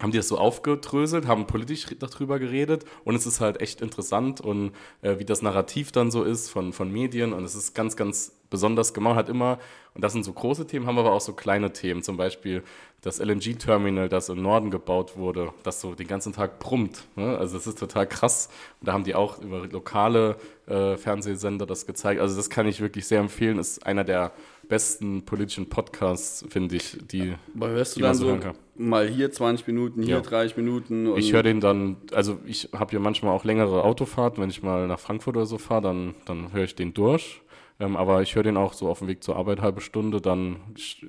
[0.00, 4.40] haben die das so aufgedröselt, haben politisch darüber geredet und es ist halt echt interessant
[4.40, 7.96] und äh, wie das Narrativ dann so ist von, von Medien und es ist ganz,
[7.96, 9.58] ganz besonders gemacht, hat immer,
[9.94, 12.62] und das sind so große Themen, haben aber auch so kleine Themen, zum Beispiel
[13.00, 17.36] das LNG-Terminal, das im Norden gebaut wurde, das so den ganzen Tag brummt, ne?
[17.38, 18.48] also das ist total krass.
[18.80, 22.80] Und da haben die auch über lokale äh, Fernsehsender das gezeigt, also das kann ich
[22.80, 24.32] wirklich sehr empfehlen, ist einer der
[24.68, 29.30] besten politischen Podcasts, finde ich, die Aber hörst du Die man dann so mal hier
[29.30, 30.20] 20 Minuten, hier Ja.
[30.20, 31.16] 30 Minuten?
[31.16, 34.86] Ich höre den dann, also ich habe ja manchmal auch längere Autofahrten, wenn ich mal
[34.86, 37.42] nach Frankfurt oder so fahre, dann, dann höre ich den durch.
[37.78, 40.56] Ähm, aber ich höre den auch so auf dem Weg zur Arbeit halbe Stunde, dann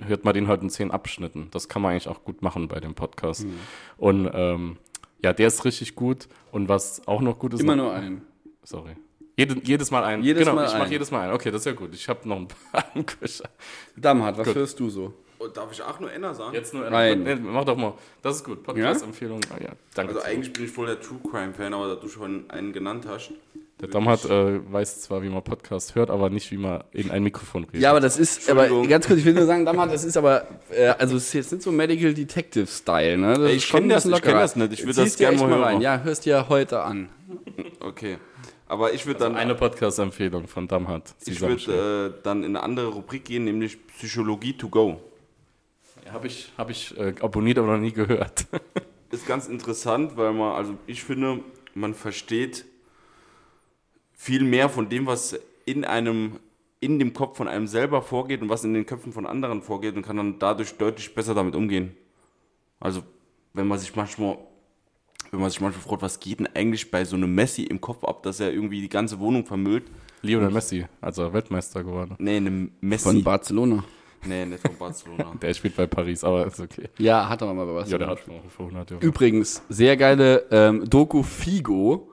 [0.06, 1.48] hört man den halt in zehn Abschnitten.
[1.52, 3.46] Das kann man eigentlich auch gut machen bei dem Podcast.
[3.46, 3.54] Mhm.
[3.98, 4.78] Und ähm,
[5.24, 6.28] ja, der ist richtig gut.
[6.52, 8.22] Und was auch noch gut ist, immer noch, nur einen.
[8.64, 8.98] sorry.
[9.38, 10.24] Jede, jedes Mal ein.
[10.24, 11.34] Jedes genau, Mal ich mache jedes Mal ein.
[11.36, 11.94] Okay, das ist ja gut.
[11.94, 13.44] Ich habe noch ein paar im.
[13.96, 14.56] Damhat, was Gut.
[14.56, 15.14] hörst du so?
[15.40, 16.56] Oh, darf ich auch nur Enna sagen?
[16.56, 17.22] Jetzt nur Ein.
[17.22, 17.94] Nee, mach doch mal.
[18.24, 18.64] Das ist gut.
[18.64, 19.40] Podcast-Empfehlung.
[19.52, 20.16] Ah, ja, danke.
[20.16, 23.06] Also eigentlich bin ich voll der True Crime Fan, aber da du schon einen genannt
[23.08, 23.32] hast.
[23.80, 27.22] Der Damhat äh, weiß zwar, wie man Podcast hört, aber nicht, wie man in ein
[27.22, 27.80] Mikrofon redet.
[27.80, 30.48] Ja, aber das ist, aber ganz kurz, ich will nur sagen, Damhat, das ist aber,
[30.72, 33.36] äh, also es ist jetzt nicht so Medical Detective Style, ne?
[33.36, 34.40] Das Ey, ich schon kenn ein das- ich kenn lockerer.
[34.42, 34.74] das nicht.
[34.74, 35.64] Ich würd Zieh's das dir gern echt mal mal hören.
[35.76, 35.82] rein.
[35.82, 37.10] Ja, hörst dir heute an.
[37.80, 38.18] Okay.
[38.70, 41.16] Aber ich würde dann, Eine Podcast-Empfehlung von Damhat.
[41.26, 45.00] ich würde äh, dann in eine andere Rubrik gehen, nämlich Psychologie to go.
[46.06, 48.46] äh, Habe ich, hab ich äh, abonniert, aber noch nie gehört.
[49.12, 51.40] Ist ganz interessant, weil man, also ich finde,
[51.74, 52.66] man versteht
[54.14, 56.40] viel mehr von dem, was in einem,
[56.82, 59.96] in dem Kopf von einem selber vorgeht und was in den Köpfen von anderen vorgeht
[59.96, 61.96] und kann dann dadurch deutlich besser damit umgehen.
[62.82, 63.02] Also,
[63.54, 64.38] wenn man sich manchmal,
[65.32, 68.04] wenn man sich manchmal fragt, was geht denn eigentlich bei so einem Messi im Kopf
[68.04, 69.84] ab, dass er irgendwie die ganze Wohnung vermüllt?
[70.22, 72.16] Lionel Messi, also Weltmeister geworden.
[72.18, 73.04] Nee, eine Messi.
[73.04, 73.84] Von Barcelona.
[74.26, 75.34] nee, nicht von Barcelona.
[75.42, 76.90] Der spielt bei Paris, aber ist okay.
[76.98, 78.06] Ja, hat er mal bei Ja, Barcelona.
[78.06, 79.02] der hat schon auch vor 100 Jahren.
[79.04, 82.10] Übrigens, sehr geile ähm, Doku Figo.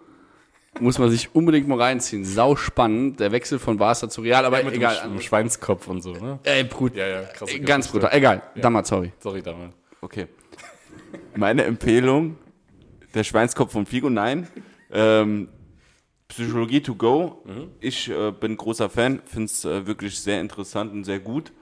[0.81, 2.24] Muss man sich unbedingt mal reinziehen.
[2.24, 3.20] Sau spannend.
[3.20, 4.96] Der Wechsel von Barca zu Real, aber mit egal.
[4.96, 6.40] dem, Sch- dem Schweinskopf und so, ne?
[6.42, 8.11] Ey, brut Ja, ja, krasse äh, ganz brutal.
[8.12, 8.42] Egal.
[8.57, 9.12] Damals, sorry.
[9.20, 9.72] Sorry damals.
[10.00, 10.27] Okay.
[11.37, 12.37] Meine Empfehlung,
[13.14, 14.48] der Schweinskopf von Figo, nein.
[14.90, 15.48] Ähm,
[16.29, 17.44] Psychologie to go.
[17.81, 21.53] Ich äh, bin großer Fan, finde es äh, wirklich sehr interessant und sehr gut.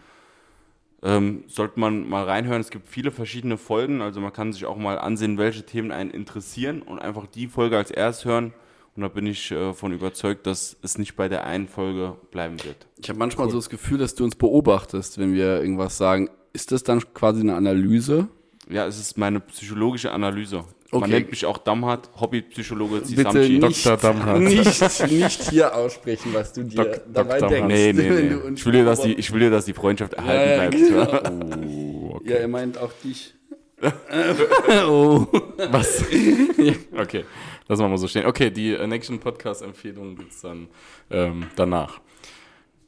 [1.02, 2.60] Ähm, sollte man mal reinhören.
[2.60, 6.10] Es gibt viele verschiedene Folgen, also man kann sich auch mal ansehen, welche Themen einen
[6.10, 8.54] interessieren und einfach die Folge als erst hören.
[8.94, 12.62] Und da bin ich äh, von überzeugt, dass es nicht bei der einen Folge bleiben
[12.62, 12.86] wird.
[12.98, 16.30] Ich habe manchmal so das Gefühl, dass du uns beobachtest, wenn wir irgendwas sagen.
[16.52, 18.28] Ist das dann quasi eine Analyse?
[18.68, 20.64] Ja, es ist meine psychologische Analyse.
[20.94, 21.00] Okay.
[21.00, 23.58] Man nennt mich auch Damhat, Hobbypsychologe Bitte Zisamci.
[23.58, 23.96] nicht, Dr.
[23.96, 24.40] Damhardt.
[24.40, 27.48] nicht, nicht hier aussprechen, was du dir Dok- dabei Dr.
[27.48, 27.74] denkst.
[27.74, 28.52] Nee, nee, nee.
[28.54, 31.22] Ich will, dir, dass die, ich will dir, dass die Freundschaft erhalten Ja, bleibt.
[31.24, 32.12] genau.
[32.14, 33.32] Oh, Ja, er meint auch dich.
[34.86, 35.26] oh.
[35.70, 36.04] Was?
[36.96, 37.24] okay,
[37.68, 38.26] lassen wir mal so stehen.
[38.26, 40.68] Okay, die äh, Nation Podcast-Empfehlung gibt es dann
[41.10, 42.00] ähm, danach.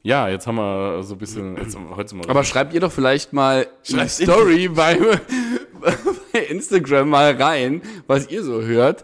[0.03, 3.33] Ja, jetzt haben wir so ein bisschen, jetzt, heute wir Aber schreibt ihr doch vielleicht
[3.33, 4.99] mal Schreibt in Story bei,
[5.81, 5.91] bei
[6.49, 9.03] Instagram mal rein, was ihr so hört.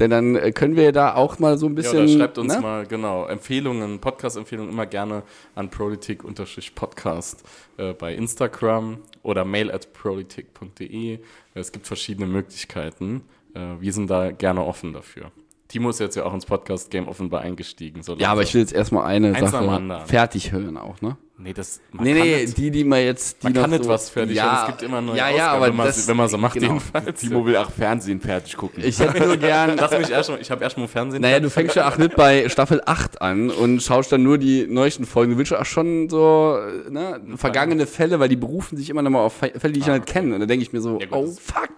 [0.00, 1.98] Denn dann äh, können wir da auch mal so ein ja, bisschen.
[1.98, 2.60] oder schreibt uns ne?
[2.60, 5.22] mal, genau, Empfehlungen, Podcast-Empfehlungen immer gerne
[5.54, 7.44] an politik-podcast
[7.76, 11.18] äh, bei Instagram oder mail at politik.de.
[11.52, 13.24] Es gibt verschiedene Möglichkeiten.
[13.54, 15.32] Äh, wir sind da gerne offen dafür.
[15.68, 18.02] Timo ist jetzt ja auch ins Podcast-Game offenbar eingestiegen.
[18.02, 21.16] So Ja, aber ich will jetzt erstmal eine Eins Sache fertig hören auch, ne?
[21.42, 23.42] Nee, das, man Nee, nee, nicht- die, die man jetzt.
[23.42, 24.60] Die Man kann so, was fertig ja.
[24.62, 26.52] Es gibt immer neue Ja, ja, Ausgaben, aber wenn man, das, wenn man so macht,
[26.54, 26.66] genau.
[26.66, 27.20] jedenfalls.
[27.20, 28.82] Timo will auch Fernsehen fertig gucken.
[28.84, 29.76] Ich hätte nur gern.
[29.80, 31.22] Lass mich erst mal, ich habe erst mal Fernsehen.
[31.22, 34.66] Naja, du fängst ja auch nicht bei Staffel 8 an und schaust dann nur die
[34.66, 35.32] neuesten Folgen.
[35.32, 36.58] Du willst ja auch schon so
[36.90, 39.94] ne, vergangene Fälle, weil die berufen sich immer noch mal auf Fälle, die ich ja
[39.94, 40.34] nicht kenne.
[40.34, 41.70] Und da denke ich mir so, Ja, gut, oh fuck,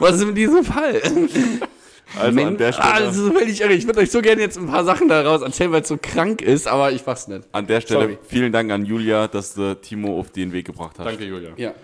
[0.00, 1.02] was ist mit diesem Fall?
[2.18, 3.72] Also an der ah, Stelle, das ist völlig irre.
[3.72, 6.42] Ich würde euch so gerne jetzt ein paar Sachen daraus erzählen, weil es so krank
[6.42, 7.48] ist, aber ich fass nicht.
[7.52, 8.18] an der Stelle Sorry.
[8.22, 11.06] vielen Dank an Julia, dass du Timo auf den Weg gebracht hast.
[11.06, 11.50] Danke, Julia.
[11.56, 11.74] Ja,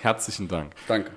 [0.00, 0.72] Herzlichen Dank.
[0.88, 1.10] danke.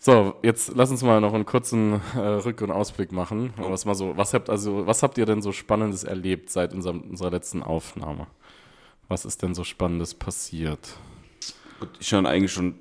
[0.00, 3.52] So, jetzt lass uns mal noch einen kurzen äh, Rück- und Ausblick machen.
[3.56, 7.00] Was mal so, was habt also, was habt ihr denn so Spannendes erlebt seit unserem,
[7.00, 8.28] unserer letzten Aufnahme?
[9.08, 10.94] Was ist denn so Spannendes passiert?
[11.80, 12.76] Gut, ich habe eigentlich schon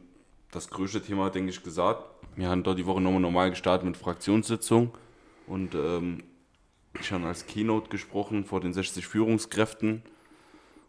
[0.51, 2.03] das größte Thema, denke ich, gesagt.
[2.37, 4.95] Wir haben dort die Woche nochmal normal gestartet mit Fraktionssitzung
[5.47, 6.23] und ähm,
[6.99, 10.03] ich habe als Keynote gesprochen vor den 60 Führungskräften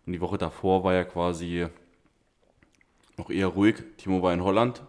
[0.04, 1.66] und die Woche davor war ja quasi
[3.16, 3.76] noch eher ruhig.
[3.96, 4.82] Timo war in Holland.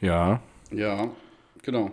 [0.00, 0.40] Ja,
[0.70, 1.10] Ja,
[1.62, 1.90] genau.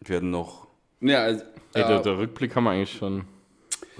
[0.00, 0.66] Wir werden noch,
[1.02, 3.26] Ja, also, Ey, ja, der, der Rückblick haben wir eigentlich schon.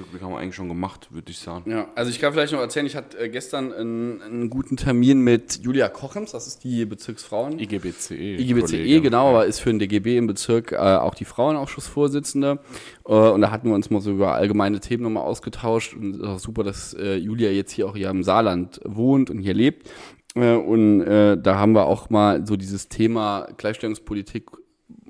[0.01, 1.71] Rückblick haben wir eigentlich schon gemacht, würde ich sagen.
[1.71, 5.21] Ja, also ich kann vielleicht noch erzählen, ich hatte äh, gestern einen, einen guten Termin
[5.21, 7.59] mit Julia Kochems, das ist die Bezirksfrauen.
[7.59, 8.15] IGBCE.
[8.15, 9.03] IGBCE, Kollegin.
[9.03, 12.59] genau, aber ist für den DGB im Bezirk äh, auch die Frauenausschussvorsitzende.
[13.07, 15.95] Äh, und da hatten wir uns mal so über allgemeine Themen nochmal ausgetauscht.
[15.95, 19.31] Und es ist auch super, dass äh, Julia jetzt hier auch hier im Saarland wohnt
[19.31, 19.89] und hier lebt.
[20.35, 24.51] Äh, und äh, da haben wir auch mal so dieses Thema Gleichstellungspolitik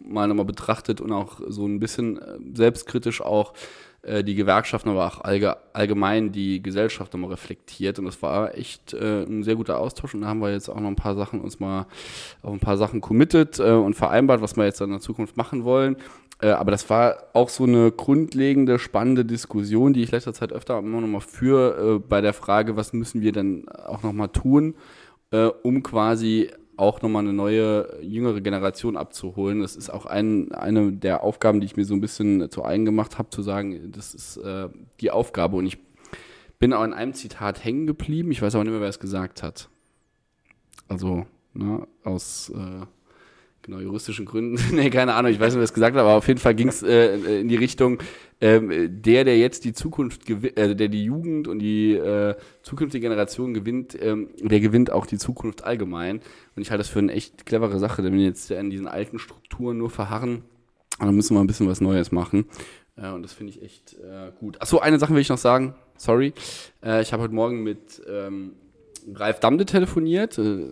[0.03, 2.21] mal nochmal betrachtet und auch so ein bisschen
[2.53, 3.53] selbstkritisch auch
[4.03, 7.99] äh, die Gewerkschaften, aber auch allge allgemein die Gesellschaft nochmal reflektiert.
[7.99, 10.15] Und das war echt äh, ein sehr guter Austausch.
[10.15, 11.87] Und da haben wir jetzt auch noch ein paar Sachen uns mal
[12.43, 15.37] auf ein paar Sachen committed äh, und vereinbart, was wir jetzt dann in der Zukunft
[15.37, 15.97] machen wollen.
[16.41, 20.79] Äh, aber das war auch so eine grundlegende, spannende Diskussion, die ich letzter Zeit öfter
[20.79, 24.29] immer noch mal führe, äh, bei der Frage, was müssen wir denn auch noch mal
[24.29, 24.75] tun,
[25.63, 26.51] um quasi
[26.81, 29.61] auch nochmal eine neue, jüngere Generation abzuholen.
[29.61, 32.85] Das ist auch ein, eine der Aufgaben, die ich mir so ein bisschen zu eigen
[32.85, 34.69] gemacht habe, zu sagen, das ist äh,
[35.01, 35.57] die Aufgabe.
[35.57, 35.79] Und ich
[36.59, 38.33] bin auch in einem Zitat hängen geblieben.
[38.33, 39.69] Ich weiß aber nicht mehr, wer es gesagt hat.
[40.89, 42.87] Also, ne, aus äh,
[43.63, 44.61] genau juristischen Gründen.
[44.75, 46.69] nee, keine Ahnung, ich weiß nicht, wer es gesagt hat, aber auf jeden Fall ging
[46.69, 47.99] es äh, in die Richtung,
[48.41, 53.03] ähm, der, der jetzt die Zukunft gewinnt, äh, der die Jugend und die äh, zukünftige
[53.03, 56.21] Generation gewinnt, ähm, der gewinnt auch die Zukunft allgemein.
[56.57, 58.89] Und ich halte das für eine echt clevere Sache, denn wenn wir jetzt in diesen
[58.89, 60.43] alten Strukturen nur verharren,
[60.99, 62.47] dann müssen wir ein bisschen was Neues machen.
[62.97, 64.61] Äh, und das finde ich echt äh, gut.
[64.61, 65.75] Achso, eine Sache will ich noch sagen.
[65.97, 66.33] Sorry.
[66.83, 68.53] Äh, ich habe heute Morgen mit ähm,
[69.15, 70.39] Ralf Damde telefoniert.
[70.39, 70.69] Äh,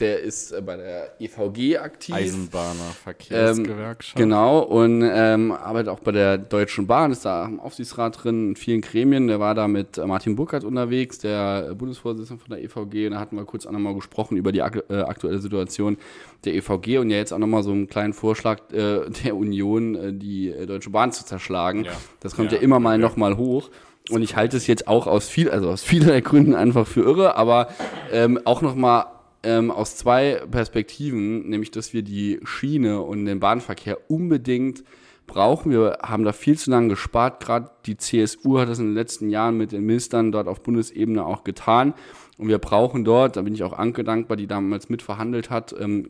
[0.00, 2.14] der ist äh, bei der EVG aktiv.
[2.14, 4.16] Eisenbahner Verkehrsgewerkschaft.
[4.16, 8.56] Genau, und ähm, arbeitet auch bei der Deutschen Bahn, ist da im Aufsichtsrat drin, in
[8.56, 9.28] vielen Gremien.
[9.28, 13.06] Der war da mit äh, Martin Burkhardt unterwegs, der Bundesvorsitzende von der EVG.
[13.06, 15.98] Und da hatten wir kurz auch nochmal gesprochen über die ak äh, aktuelle Situation
[16.44, 20.12] der EVG und ja jetzt auch nochmal so einen kleinen Vorschlag äh, der Union, äh,
[20.12, 21.84] die äh, Deutsche Bahn zu zerschlagen.
[21.84, 21.92] Ja.
[22.20, 23.02] Das kommt ja, Ja, immer mal okay.
[23.02, 23.70] nochmal hoch.
[24.08, 27.36] Und ich halte es jetzt auch aus viel, also aus vielerlei Gründen einfach für irre,
[27.36, 27.68] aber
[28.12, 29.04] ähm, auch nochmal
[29.42, 34.84] ähm, aus zwei Perspektiven, nämlich dass wir die Schiene und den Bahnverkehr unbedingt
[35.26, 35.70] brauchen.
[35.70, 37.40] Wir haben da viel zu lange gespart.
[37.40, 41.24] Gerade die CSU hat das in den letzten Jahren mit den Ministern dort auf Bundesebene
[41.24, 41.94] auch getan.
[42.36, 46.06] Und wir brauchen dort, da bin ich auch Anke dankbar, die damals mitverhandelt hat, ähm,
[46.06, 46.08] äh,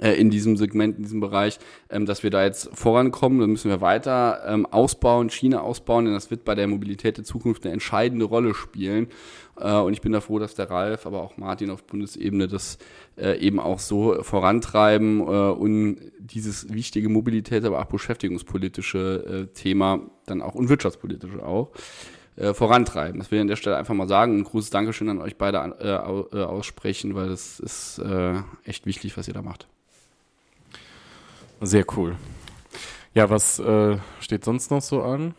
[0.00, 3.40] in diesem Segment, in diesem Bereich, ähm, dass wir da jetzt vorankommen.
[3.40, 7.24] Dann müssen wir weiter ähm, ausbauen, Schiene ausbauen, denn das wird bei der Mobilität der
[7.24, 9.08] Zukunft eine entscheidende Rolle spielen.
[9.58, 12.78] Äh, und ich bin da froh, dass der Ralf, aber auch Martin auf Bundesebene das
[13.16, 20.02] äh, eben auch so vorantreiben äh, und dieses wichtige Mobilität, aber auch beschäftigungspolitische äh, Thema
[20.26, 21.72] dann auch und wirtschaftspolitische auch
[22.36, 23.18] äh, vorantreiben.
[23.18, 24.38] Das will ich an der Stelle einfach mal sagen.
[24.38, 29.16] Ein großes Dankeschön an euch beide äh, äh, aussprechen, weil das ist äh, echt wichtig,
[29.16, 29.66] was ihr da macht.
[31.60, 32.16] Sehr cool.
[33.12, 35.34] Ja, was äh, steht sonst noch so an?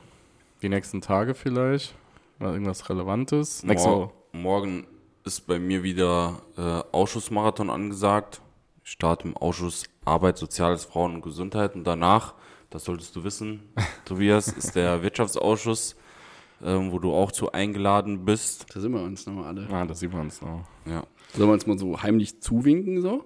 [0.62, 1.96] Die nächsten Tage vielleicht?
[2.38, 3.64] War irgendwas Relevantes?
[3.64, 4.86] Nächste Mor morgen
[5.24, 6.62] ist bei mir wieder äh,
[6.96, 8.42] Ausschussmarathon angesagt.
[8.84, 11.76] Ich starte im Ausschuss Arbeit, Soziales, Frauen und Gesundheit.
[11.76, 12.36] Und danach,
[12.70, 13.62] das solltest du wissen,
[14.06, 15.96] Tobias, ist der Wirtschaftsausschuss,
[16.64, 18.68] ähm, wo du auch zu eingeladen bist.
[18.74, 19.68] Da sind wir uns nochmal alle.
[19.72, 20.66] Ah, da sieht man es noch.
[20.86, 21.04] Ja.
[21.34, 23.26] Sollen wir uns mal so heimlich zuwinken so?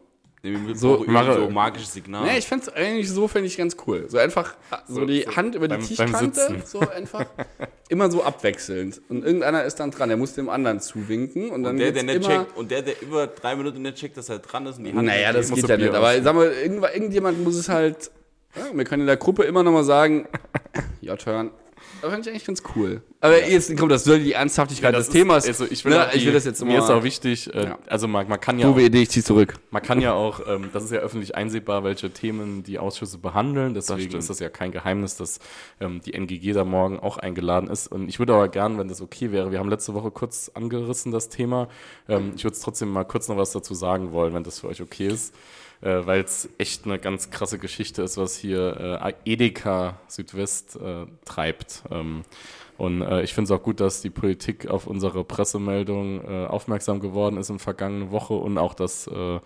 [0.74, 2.26] So, So, mache, so magisches Signal.
[2.26, 4.06] Nee, ich fände es eigentlich so, fände ich ganz cool.
[4.08, 4.56] So einfach
[4.88, 7.26] so, die Hand über die beim- Tischkante, so einfach.
[7.90, 9.02] immer so abwechselnd.
[9.10, 11.52] Und irgendeiner ist dann dran, der muss dem anderen zuwinken.
[11.52, 13.82] Und dann und der, der geht's nicht immer, checkt, und der, der über drei Minuten
[13.82, 15.78] nicht checkt, dass er dran ist und die Hand Naja, nicht das geht so ja
[15.78, 15.90] nicht.
[15.94, 16.24] Aber ausgeben.
[16.26, 18.12] sag mal, irgendjemand muss es halt.
[18.56, 20.28] Ja, wir können in der Gruppe immer noch mal sagen,
[21.02, 21.52] ja, turn.
[22.02, 23.02] Das fand ich eigentlich ganz cool.
[23.21, 25.45] Aber jetzt, komm, das soll die Ernsthaftigkeit das des Themas.
[25.48, 26.98] ist, also ich will, ne, auch ich die- will das jetzt Mir ist mal.
[27.00, 27.80] auch wichtig, äh, Ja.
[27.88, 29.56] also man, man kann ja auch, Idee, ich zieh zurück.
[29.71, 33.74] man kann ja auch, ähm, das ist ja öffentlich einsehbar, welche Themen die Ausschüsse behandeln.
[33.74, 34.15] Deswegen stimmt.
[34.15, 35.39] ist das ja kein Geheimnis, dass
[35.80, 37.88] ähm, die NGG da morgen auch eingeladen ist.
[37.88, 41.12] Und ich würde aber gern, wenn das okay wäre, wir haben letzte Woche kurz angerissen
[41.12, 41.67] das Thema.
[42.08, 44.82] Ähm, ich würde trotzdem mal kurz noch was dazu sagen wollen, wenn das für euch
[44.82, 45.34] okay ist.
[45.82, 51.06] Äh, Weil es echt eine ganz krasse Geschichte ist, was hier äh, Edeka Südwest äh,
[51.26, 51.84] treibt.
[51.92, 52.24] Ähm,
[52.78, 57.00] und äh, ich finde es auch gut, dass die Politik auf unsere Pressemeldung äh, aufmerksam
[57.00, 59.40] geworden ist in vergangene Woche und auch, dass äh,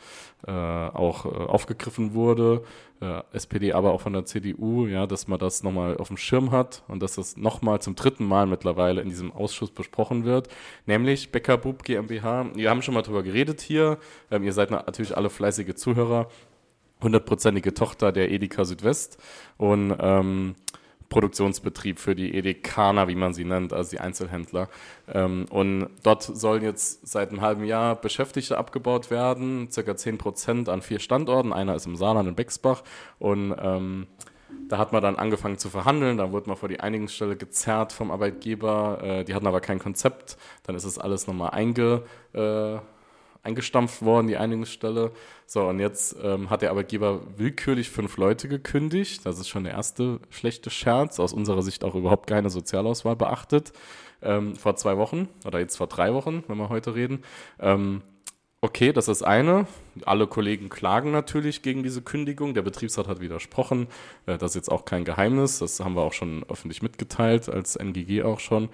[0.47, 2.63] äh, auch äh, aufgegriffen wurde,
[3.01, 6.51] äh, SPD, aber auch von der CDU, ja, dass man das nochmal auf dem Schirm
[6.51, 10.47] hat und dass das nochmal zum dritten Mal mittlerweile in diesem Ausschuss besprochen wird,
[10.87, 12.47] nämlich Becker Bub GmbH.
[12.55, 13.99] Wir haben schon mal drüber geredet hier,
[14.31, 16.29] ähm, ihr seid natürlich alle fleißige Zuhörer,
[17.01, 19.17] hundertprozentige Tochter der Edeka Südwest.
[19.57, 20.55] Und ähm,
[21.09, 24.69] Produktionsbetrieb für die Edekaner, wie man sie nennt, also die Einzelhändler.
[25.07, 30.69] Ähm, und dort sollen jetzt seit einem halben Jahr Beschäftigte abgebaut werden, circa 10 Prozent
[30.69, 31.51] an vier Standorten.
[31.51, 32.83] Einer ist im Saarland in Bexbach.
[33.17, 34.07] Und ähm,
[34.67, 38.11] da hat man dann angefangen zu verhandeln, dann wurde man vor die Einigungsstelle gezerrt vom
[38.11, 42.77] Arbeitgeber, äh, die hatten aber kein Konzept, dann ist es alles nochmal einge, äh,
[43.43, 45.11] eingestampft worden, die Einigungsstelle.
[45.45, 49.25] So, und jetzt ähm, hat der Arbeitgeber willkürlich fünf Leute gekündigt.
[49.25, 51.19] Das ist schon der erste schlechte Scherz.
[51.19, 53.73] Aus unserer Sicht auch überhaupt keine Sozialauswahl beachtet.
[54.21, 57.23] Ähm, vor zwei Wochen oder jetzt vor drei Wochen, wenn wir heute reden.
[57.59, 58.01] Ähm,
[58.61, 59.65] okay, das ist eine.
[60.05, 62.53] Alle Kollegen klagen natürlich gegen diese Kündigung.
[62.53, 63.87] Der Betriebsrat hat widersprochen.
[64.25, 65.59] Äh, das ist jetzt auch kein Geheimnis.
[65.59, 68.69] Das haben wir auch schon öffentlich mitgeteilt, als NGG auch schon.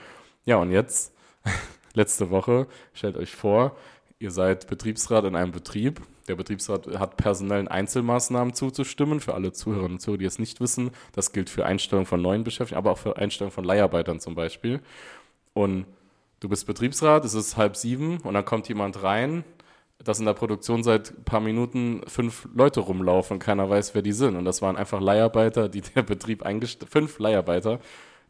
[0.45, 1.13] Ja, und jetzt,
[1.93, 3.75] letzte Woche, stellt euch vor,
[4.19, 6.01] ihr seid Betriebsrat in einem Betrieb.
[6.28, 9.19] Der Betriebsrat hat personellen Einzelmaßnahmen zuzustimmen.
[9.19, 12.43] Für alle Zuhörerinnen und Zuhörer, die es nicht wissen, das gilt für Einstellung von neuen
[12.43, 14.82] Beschäftigten, aber auch für Einstellung von Leiharbeitern zum Beispiel.
[15.54, 15.86] Und
[16.39, 19.43] du bist Betriebsrat, es ist halb sieben und dann kommt jemand rein,
[20.04, 24.01] dass in der Produktion seit ein paar Minuten fünf Leute rumlaufen und keiner weiß, wer
[24.01, 24.36] die sind.
[24.36, 27.80] Und das waren einfach Leiharbeiter, die der Betrieb eingestellt, fünf Leiharbeiter,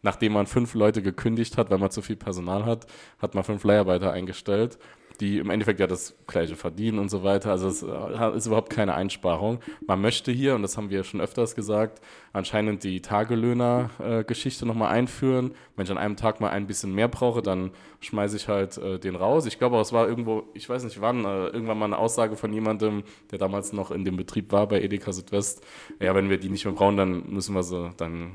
[0.02, 2.86] nachdem man fünf Leute gekündigt hat, weil man zu viel Personal hat,
[3.20, 4.78] hat man fünf Leiharbeiter eingestellt,
[5.18, 7.52] die im Endeffekt ja das gleiche verdienen und so weiter.
[7.52, 9.60] Also es äh, ist überhaupt keine Einsparung.
[9.88, 12.02] Man möchte hier, und das haben wir schon öfters gesagt,
[12.34, 15.54] anscheinend die Tagelöhner-Geschichte nochmal einführen.
[15.76, 19.00] Wenn ich an einem Tag mal ein bisschen mehr brauche, dann schmeiße ich halt äh,
[19.00, 19.46] den raus.
[19.46, 22.36] Ich glaube auch, es war irgendwo, ich weiß nicht wann, äh, irgendwann mal eine Aussage
[22.36, 25.66] von jemandem, der damals noch in dem Betrieb war bei Edeka Südwest.
[26.00, 28.32] Ja, wenn wir die nicht mehr brauchen, dann müssen wir sie, dann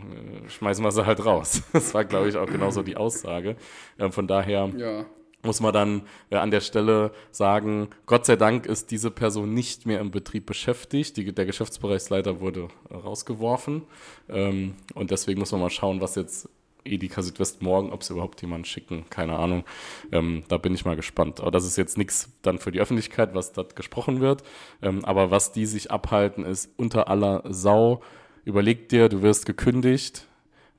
[0.47, 1.63] äh, schmeißen wir sie halt raus.
[1.73, 3.57] Das war, glaube ich, auch genauso die Aussage.
[3.97, 5.07] Äh, von daher Ja.
[5.43, 9.87] Muss man dann äh, an der Stelle sagen, Gott sei Dank ist diese Person nicht
[9.87, 11.17] mehr im Betrieb beschäftigt.
[11.17, 13.83] Die, der Geschäftsbereichsleiter wurde rausgeworfen.
[14.29, 16.49] Ähm, und deswegen muss man mal schauen, was jetzt
[16.85, 19.65] Edeka Südwest morgen, ob sie überhaupt jemanden schicken, keine Ahnung.
[20.13, 21.41] Ähm, da bin ich mal gespannt.
[21.41, 24.43] Aber das ist jetzt nichts dann für die Öffentlichkeit, was dort gesprochen wird.
[24.83, 28.03] Ähm, aber was die sich abhalten, ist unter aller Sau.
[28.45, 30.27] Überleg dir, du wirst gekündigt,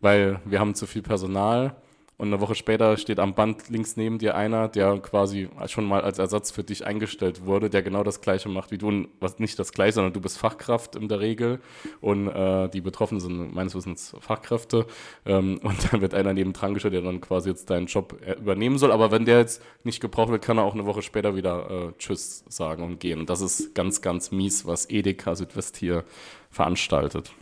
[0.01, 1.75] weil wir haben zu viel Personal
[2.21, 6.01] und eine Woche später steht am Band links neben dir einer, der quasi schon mal
[6.01, 9.07] als Ersatz für dich eingestellt wurde, der genau das Gleiche macht wie du.
[9.19, 11.59] Was nicht das Gleiche, sondern du bist Fachkraft in der Regel.
[11.99, 14.85] Und äh, die Betroffenen sind meines Wissens Fachkräfte.
[15.25, 18.33] Ähm, und dann wird einer neben dran gestellt, der dann quasi jetzt deinen Job äh,
[18.33, 18.91] übernehmen soll.
[18.91, 21.91] Aber wenn der jetzt nicht gebraucht wird, kann er auch eine Woche später wieder äh,
[21.97, 23.21] Tschüss sagen und gehen.
[23.21, 26.03] Und das ist ganz, ganz mies, was Edeka Südwest hier
[26.51, 27.33] veranstaltet.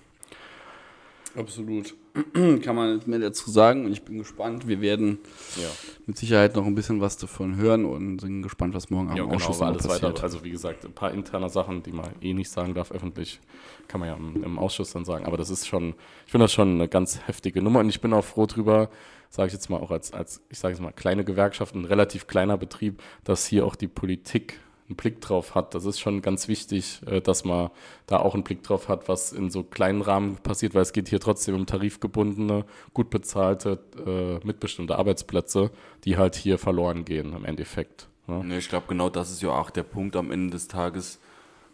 [1.35, 1.95] Absolut.
[2.63, 4.67] Kann man nicht mehr dazu sagen und ich bin gespannt.
[4.67, 5.19] Wir werden
[5.55, 5.67] Ja.
[6.05, 9.23] mit Sicherheit noch ein bisschen was davon hören und sind gespannt, was morgen am Ja,
[9.23, 10.03] genau, Ausschuss alles passiert.
[10.13, 10.23] weiter.
[10.23, 13.39] Also wie gesagt, ein paar interne Sachen, die man eh nicht sagen darf öffentlich,
[13.87, 15.25] kann man ja im, im Ausschuss dann sagen.
[15.25, 15.93] Aber das ist schon,
[16.25, 18.89] ich finde das schon eine ganz heftige Nummer und ich bin auch froh drüber,
[19.29, 22.25] sage ich jetzt mal auch als, als ich sage jetzt mal, kleine Gewerkschaft, ein relativ
[22.27, 24.59] kleiner Betrieb, dass hier auch die Politik
[24.89, 25.75] einen Blick drauf hat.
[25.75, 27.69] Das ist schon ganz wichtig, äh, dass man
[28.07, 31.07] da auch einen Blick drauf hat, was in so kleinen Rahmen passiert, weil es geht
[31.07, 35.71] hier trotzdem um tarifgebundene, gut bezahlte, äh, mitbestimmte Arbeitsplätze,
[36.03, 38.07] die halt hier verloren gehen im Endeffekt.
[38.27, 38.57] Ne?
[38.57, 41.19] Ich glaube, genau das ist ja auch der Punkt am Ende des Tages,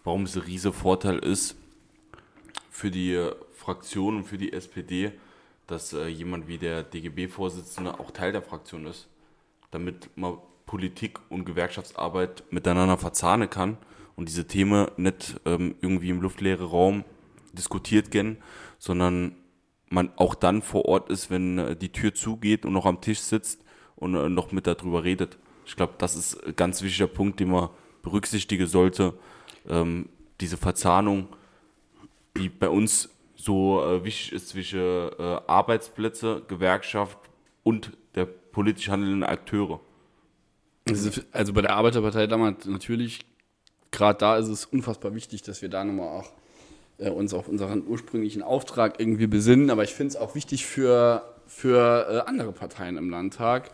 [0.04, 1.56] warum es ein riesiger Vorteil ist
[2.70, 5.14] für die Fraktion und für die SPD,
[5.68, 9.08] dass äh, jemand wie der DGB-Vorsitzende auch Teil der Fraktion ist,
[9.72, 13.78] damit man Politik und Gewerkschaftsarbeit miteinander verzahnen kann
[14.16, 17.04] und diese Themen nicht ähm, irgendwie im luftleeren Raum
[17.54, 18.38] diskutiert gehen,
[18.78, 19.36] sondern
[19.90, 23.20] man auch dann vor Ort ist, wenn äh, die Tür zugeht und noch am Tisch
[23.20, 23.64] sitzt
[23.96, 25.38] und äh, noch mit darüber redet.
[25.66, 27.70] Ich glaube, das ist ein ganz wichtiger Punkt, den man
[28.02, 29.14] berücksichtigen sollte.
[29.68, 30.10] Ähm,
[30.42, 31.28] diese Verzahnung,
[32.38, 37.18] die bei uns so äh, wichtig ist zwischen äh, Arbeitsplätze, Gewerkschaft
[37.64, 39.80] und der politisch handelnden Akteure.
[40.88, 43.26] Also, bei der Arbeiterpartei damals natürlich,
[43.92, 46.32] gerade da ist es unfassbar wichtig, dass wir da nochmal auch
[46.98, 49.70] äh, uns auf unseren ursprünglichen Auftrag irgendwie besinnen.
[49.70, 53.72] Aber ich finde es auch wichtig für, für äh, andere Parteien im Landtag.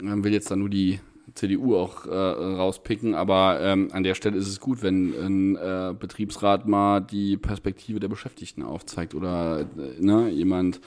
[0.00, 1.00] Man will jetzt da nur die
[1.34, 5.94] CDU auch äh, rauspicken, aber ähm, an der Stelle ist es gut, wenn ein äh,
[5.98, 10.80] Betriebsrat mal die Perspektive der Beschäftigten aufzeigt oder äh, ne, jemand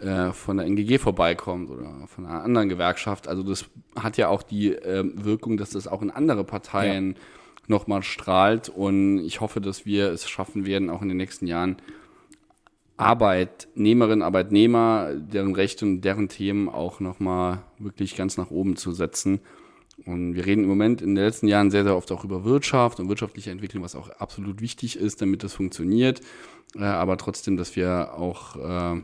[0.00, 3.28] äh, von der NGG vorbeikommt oder von einer anderen Gewerkschaft.
[3.28, 7.16] Also das hat ja auch die ähm, Wirkung, dass das auch in andere Parteien
[7.66, 11.76] nochmal strahlt und ich hoffe, dass wir es schaffen werden, auch in den nächsten Jahren
[12.96, 19.40] Arbeitnehmerinnen, Arbeitnehmer, deren Rechte und deren Themen auch nochmal wirklich ganz nach oben zu setzen.
[20.06, 23.00] Und wir reden im Moment in den letzten Jahren sehr, sehr oft auch über Wirtschaft
[23.00, 26.20] und wirtschaftliche Entwicklung, was auch absolut wichtig ist, damit das funktioniert.
[26.76, 29.00] Äh, aber trotzdem, dass wir auch äh,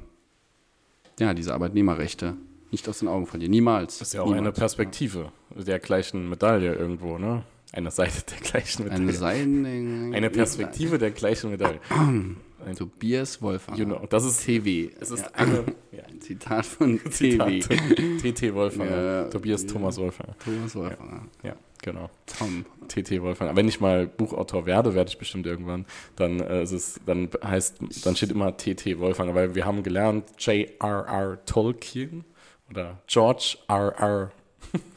[1.21, 2.35] ja, diese Arbeitnehmerrechte
[2.71, 3.51] nicht aus den Augen verlieren.
[3.51, 3.99] Niemals.
[3.99, 4.59] Das ist ja auch eine Niemals.
[4.59, 7.45] Perspektive der gleichen Medaille irgendwo, ne?
[7.73, 9.03] Eine Seite der gleichen Medaille.
[9.03, 10.15] Eine Seiten.
[10.15, 11.81] Eine Perspektive der gleichen Medaille.
[12.77, 13.79] Tobias Wolfgang.
[13.79, 14.91] You know, das ist, TW.
[15.01, 15.31] es ist ja.
[15.35, 16.99] eine ja, ein Zitat von.
[16.99, 17.61] TW.
[17.61, 18.91] TT Wolfgang.
[18.91, 19.67] Ja, Tobias.
[19.67, 20.39] Thomas Wolfgang.
[20.39, 21.29] Thomas Wolfgang.
[21.43, 22.11] Ja, genau.
[22.27, 22.65] Tom.
[22.89, 23.57] TT Wolfgang.
[23.57, 27.79] Wenn ich mal Buchautor werde, werde ich bestimmt irgendwann, dann äh, ist es, dann heißt,
[28.05, 31.45] dann steht immer TT Wolfgang, weil wir haben gelernt, J.R.R.
[31.45, 32.25] Tolkien
[32.71, 34.33] oder George R.R.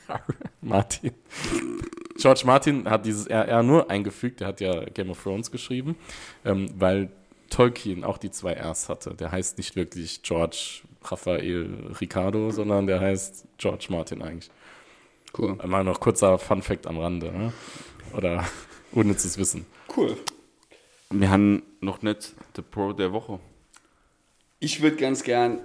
[0.61, 1.11] Martin.
[2.17, 5.95] George Martin hat dieses RR nur eingefügt, der hat ja Game of Thrones geschrieben,
[6.45, 7.09] ähm, weil
[7.53, 9.13] Tolkien auch die zwei Rs hatte.
[9.13, 14.49] Der heißt nicht wirklich George Raphael Ricardo, sondern der heißt George Martin eigentlich.
[15.37, 15.55] Cool.
[15.65, 17.31] Mal noch kurzer Fun-Fact am Rande.
[17.31, 17.53] Ne?
[18.15, 18.43] Oder
[18.91, 19.67] unnützes Wissen.
[19.95, 20.17] Cool.
[21.11, 23.39] Wir haben noch nicht The Pro der Woche.
[24.59, 25.59] Ich würde ganz gern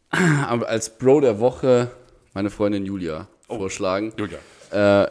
[0.10, 1.90] als Bro der Woche
[2.34, 4.12] meine Freundin Julia vorschlagen.
[4.18, 4.38] Julia.
[4.70, 5.10] Äh,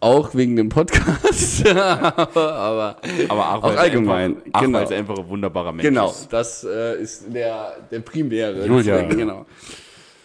[0.00, 1.66] auch wegen dem Podcast,
[2.36, 2.96] aber
[3.28, 4.78] Aber auch, Auch allgemein, Einfach, ach, genau.
[4.80, 6.32] es einfach ein wunderbarer Mensch genau, ist.
[6.32, 8.66] das äh, ist der, der primäre.
[8.66, 8.98] Julia.
[8.98, 9.46] Deswegen, Genau.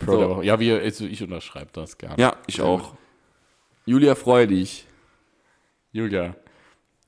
[0.05, 0.41] So.
[0.41, 2.15] Ja, wir, also ich unterschreibe das gerne.
[2.17, 2.95] Ja, ich auch.
[3.85, 4.87] Julia, freu dich.
[5.91, 6.35] Julia,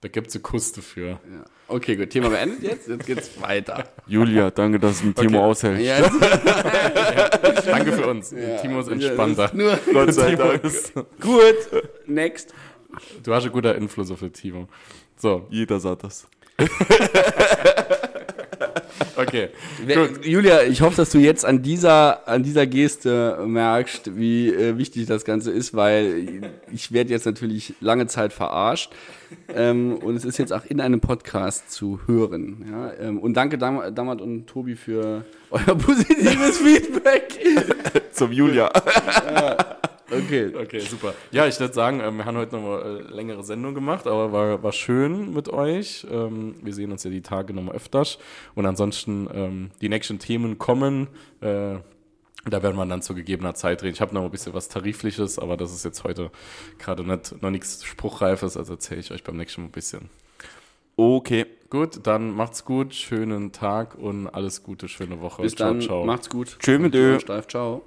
[0.01, 1.09] da gibt es einen Kuss dafür.
[1.09, 1.19] Ja.
[1.67, 2.87] Okay, gut, Thema beendet jetzt.
[2.87, 3.85] Jetzt geht's weiter.
[4.07, 5.83] Julia, danke, dass du mit Timo aushältst.
[5.83, 6.01] Ja,
[7.65, 8.33] Danke für uns.
[8.61, 9.49] Timo ist entspannter.
[9.53, 10.61] Nur Gott sei Dank.
[11.19, 11.83] gut.
[12.07, 12.53] Next.
[13.23, 14.67] du hast einen guten Einfluss auf den Timo.
[15.17, 16.27] So, Jeder sagt das.
[19.15, 19.49] Okay.
[19.85, 24.77] Wer- Julia, ich hoffe, dass du jetzt an dieser, an dieser Geste merkst, wie äh,
[24.77, 28.91] wichtig das Ganze ist, weil ich werde jetzt natürlich lange Zeit verarscht.
[29.49, 32.65] Ähm, und es ist jetzt auch in einem Podcast zu hören.
[32.71, 32.93] Ja?
[33.07, 37.39] Ähm, und danke Dam Damat und Tobi für euer positives Feedback.
[38.11, 38.71] Zum Julia.
[40.17, 40.51] Okay.
[40.55, 41.13] Okay, super.
[41.31, 44.31] Ja, ich würde sagen, ähm, wir haben heute noch eine äh, längere Sendung gemacht, aber
[44.31, 46.05] war, war schön mit euch.
[46.09, 48.19] Ähm, wir sehen uns ja die Tage nochmal öfters.
[48.55, 51.07] Und ansonsten, ähm, die nächsten Themen kommen.
[51.41, 51.77] Äh,
[52.45, 53.93] da werden wir dann zu gegebener Zeit reden.
[53.93, 56.29] Ich habe noch ein bisschen was Tarifliches, aber das ist jetzt heute
[56.77, 60.09] gerade nicht, noch nichts Spruchreifes, also erzähle ich euch beim nächsten Mal ein bisschen.
[60.95, 61.45] Okay.
[61.69, 65.41] Gut, dann macht's gut, schönen Tag und alles Gute, schöne Woche.
[65.41, 65.83] Bis dann.
[66.05, 66.57] Macht's gut.
[66.59, 67.19] Tschö mit Ö.
[67.19, 67.81] Steif, ciao.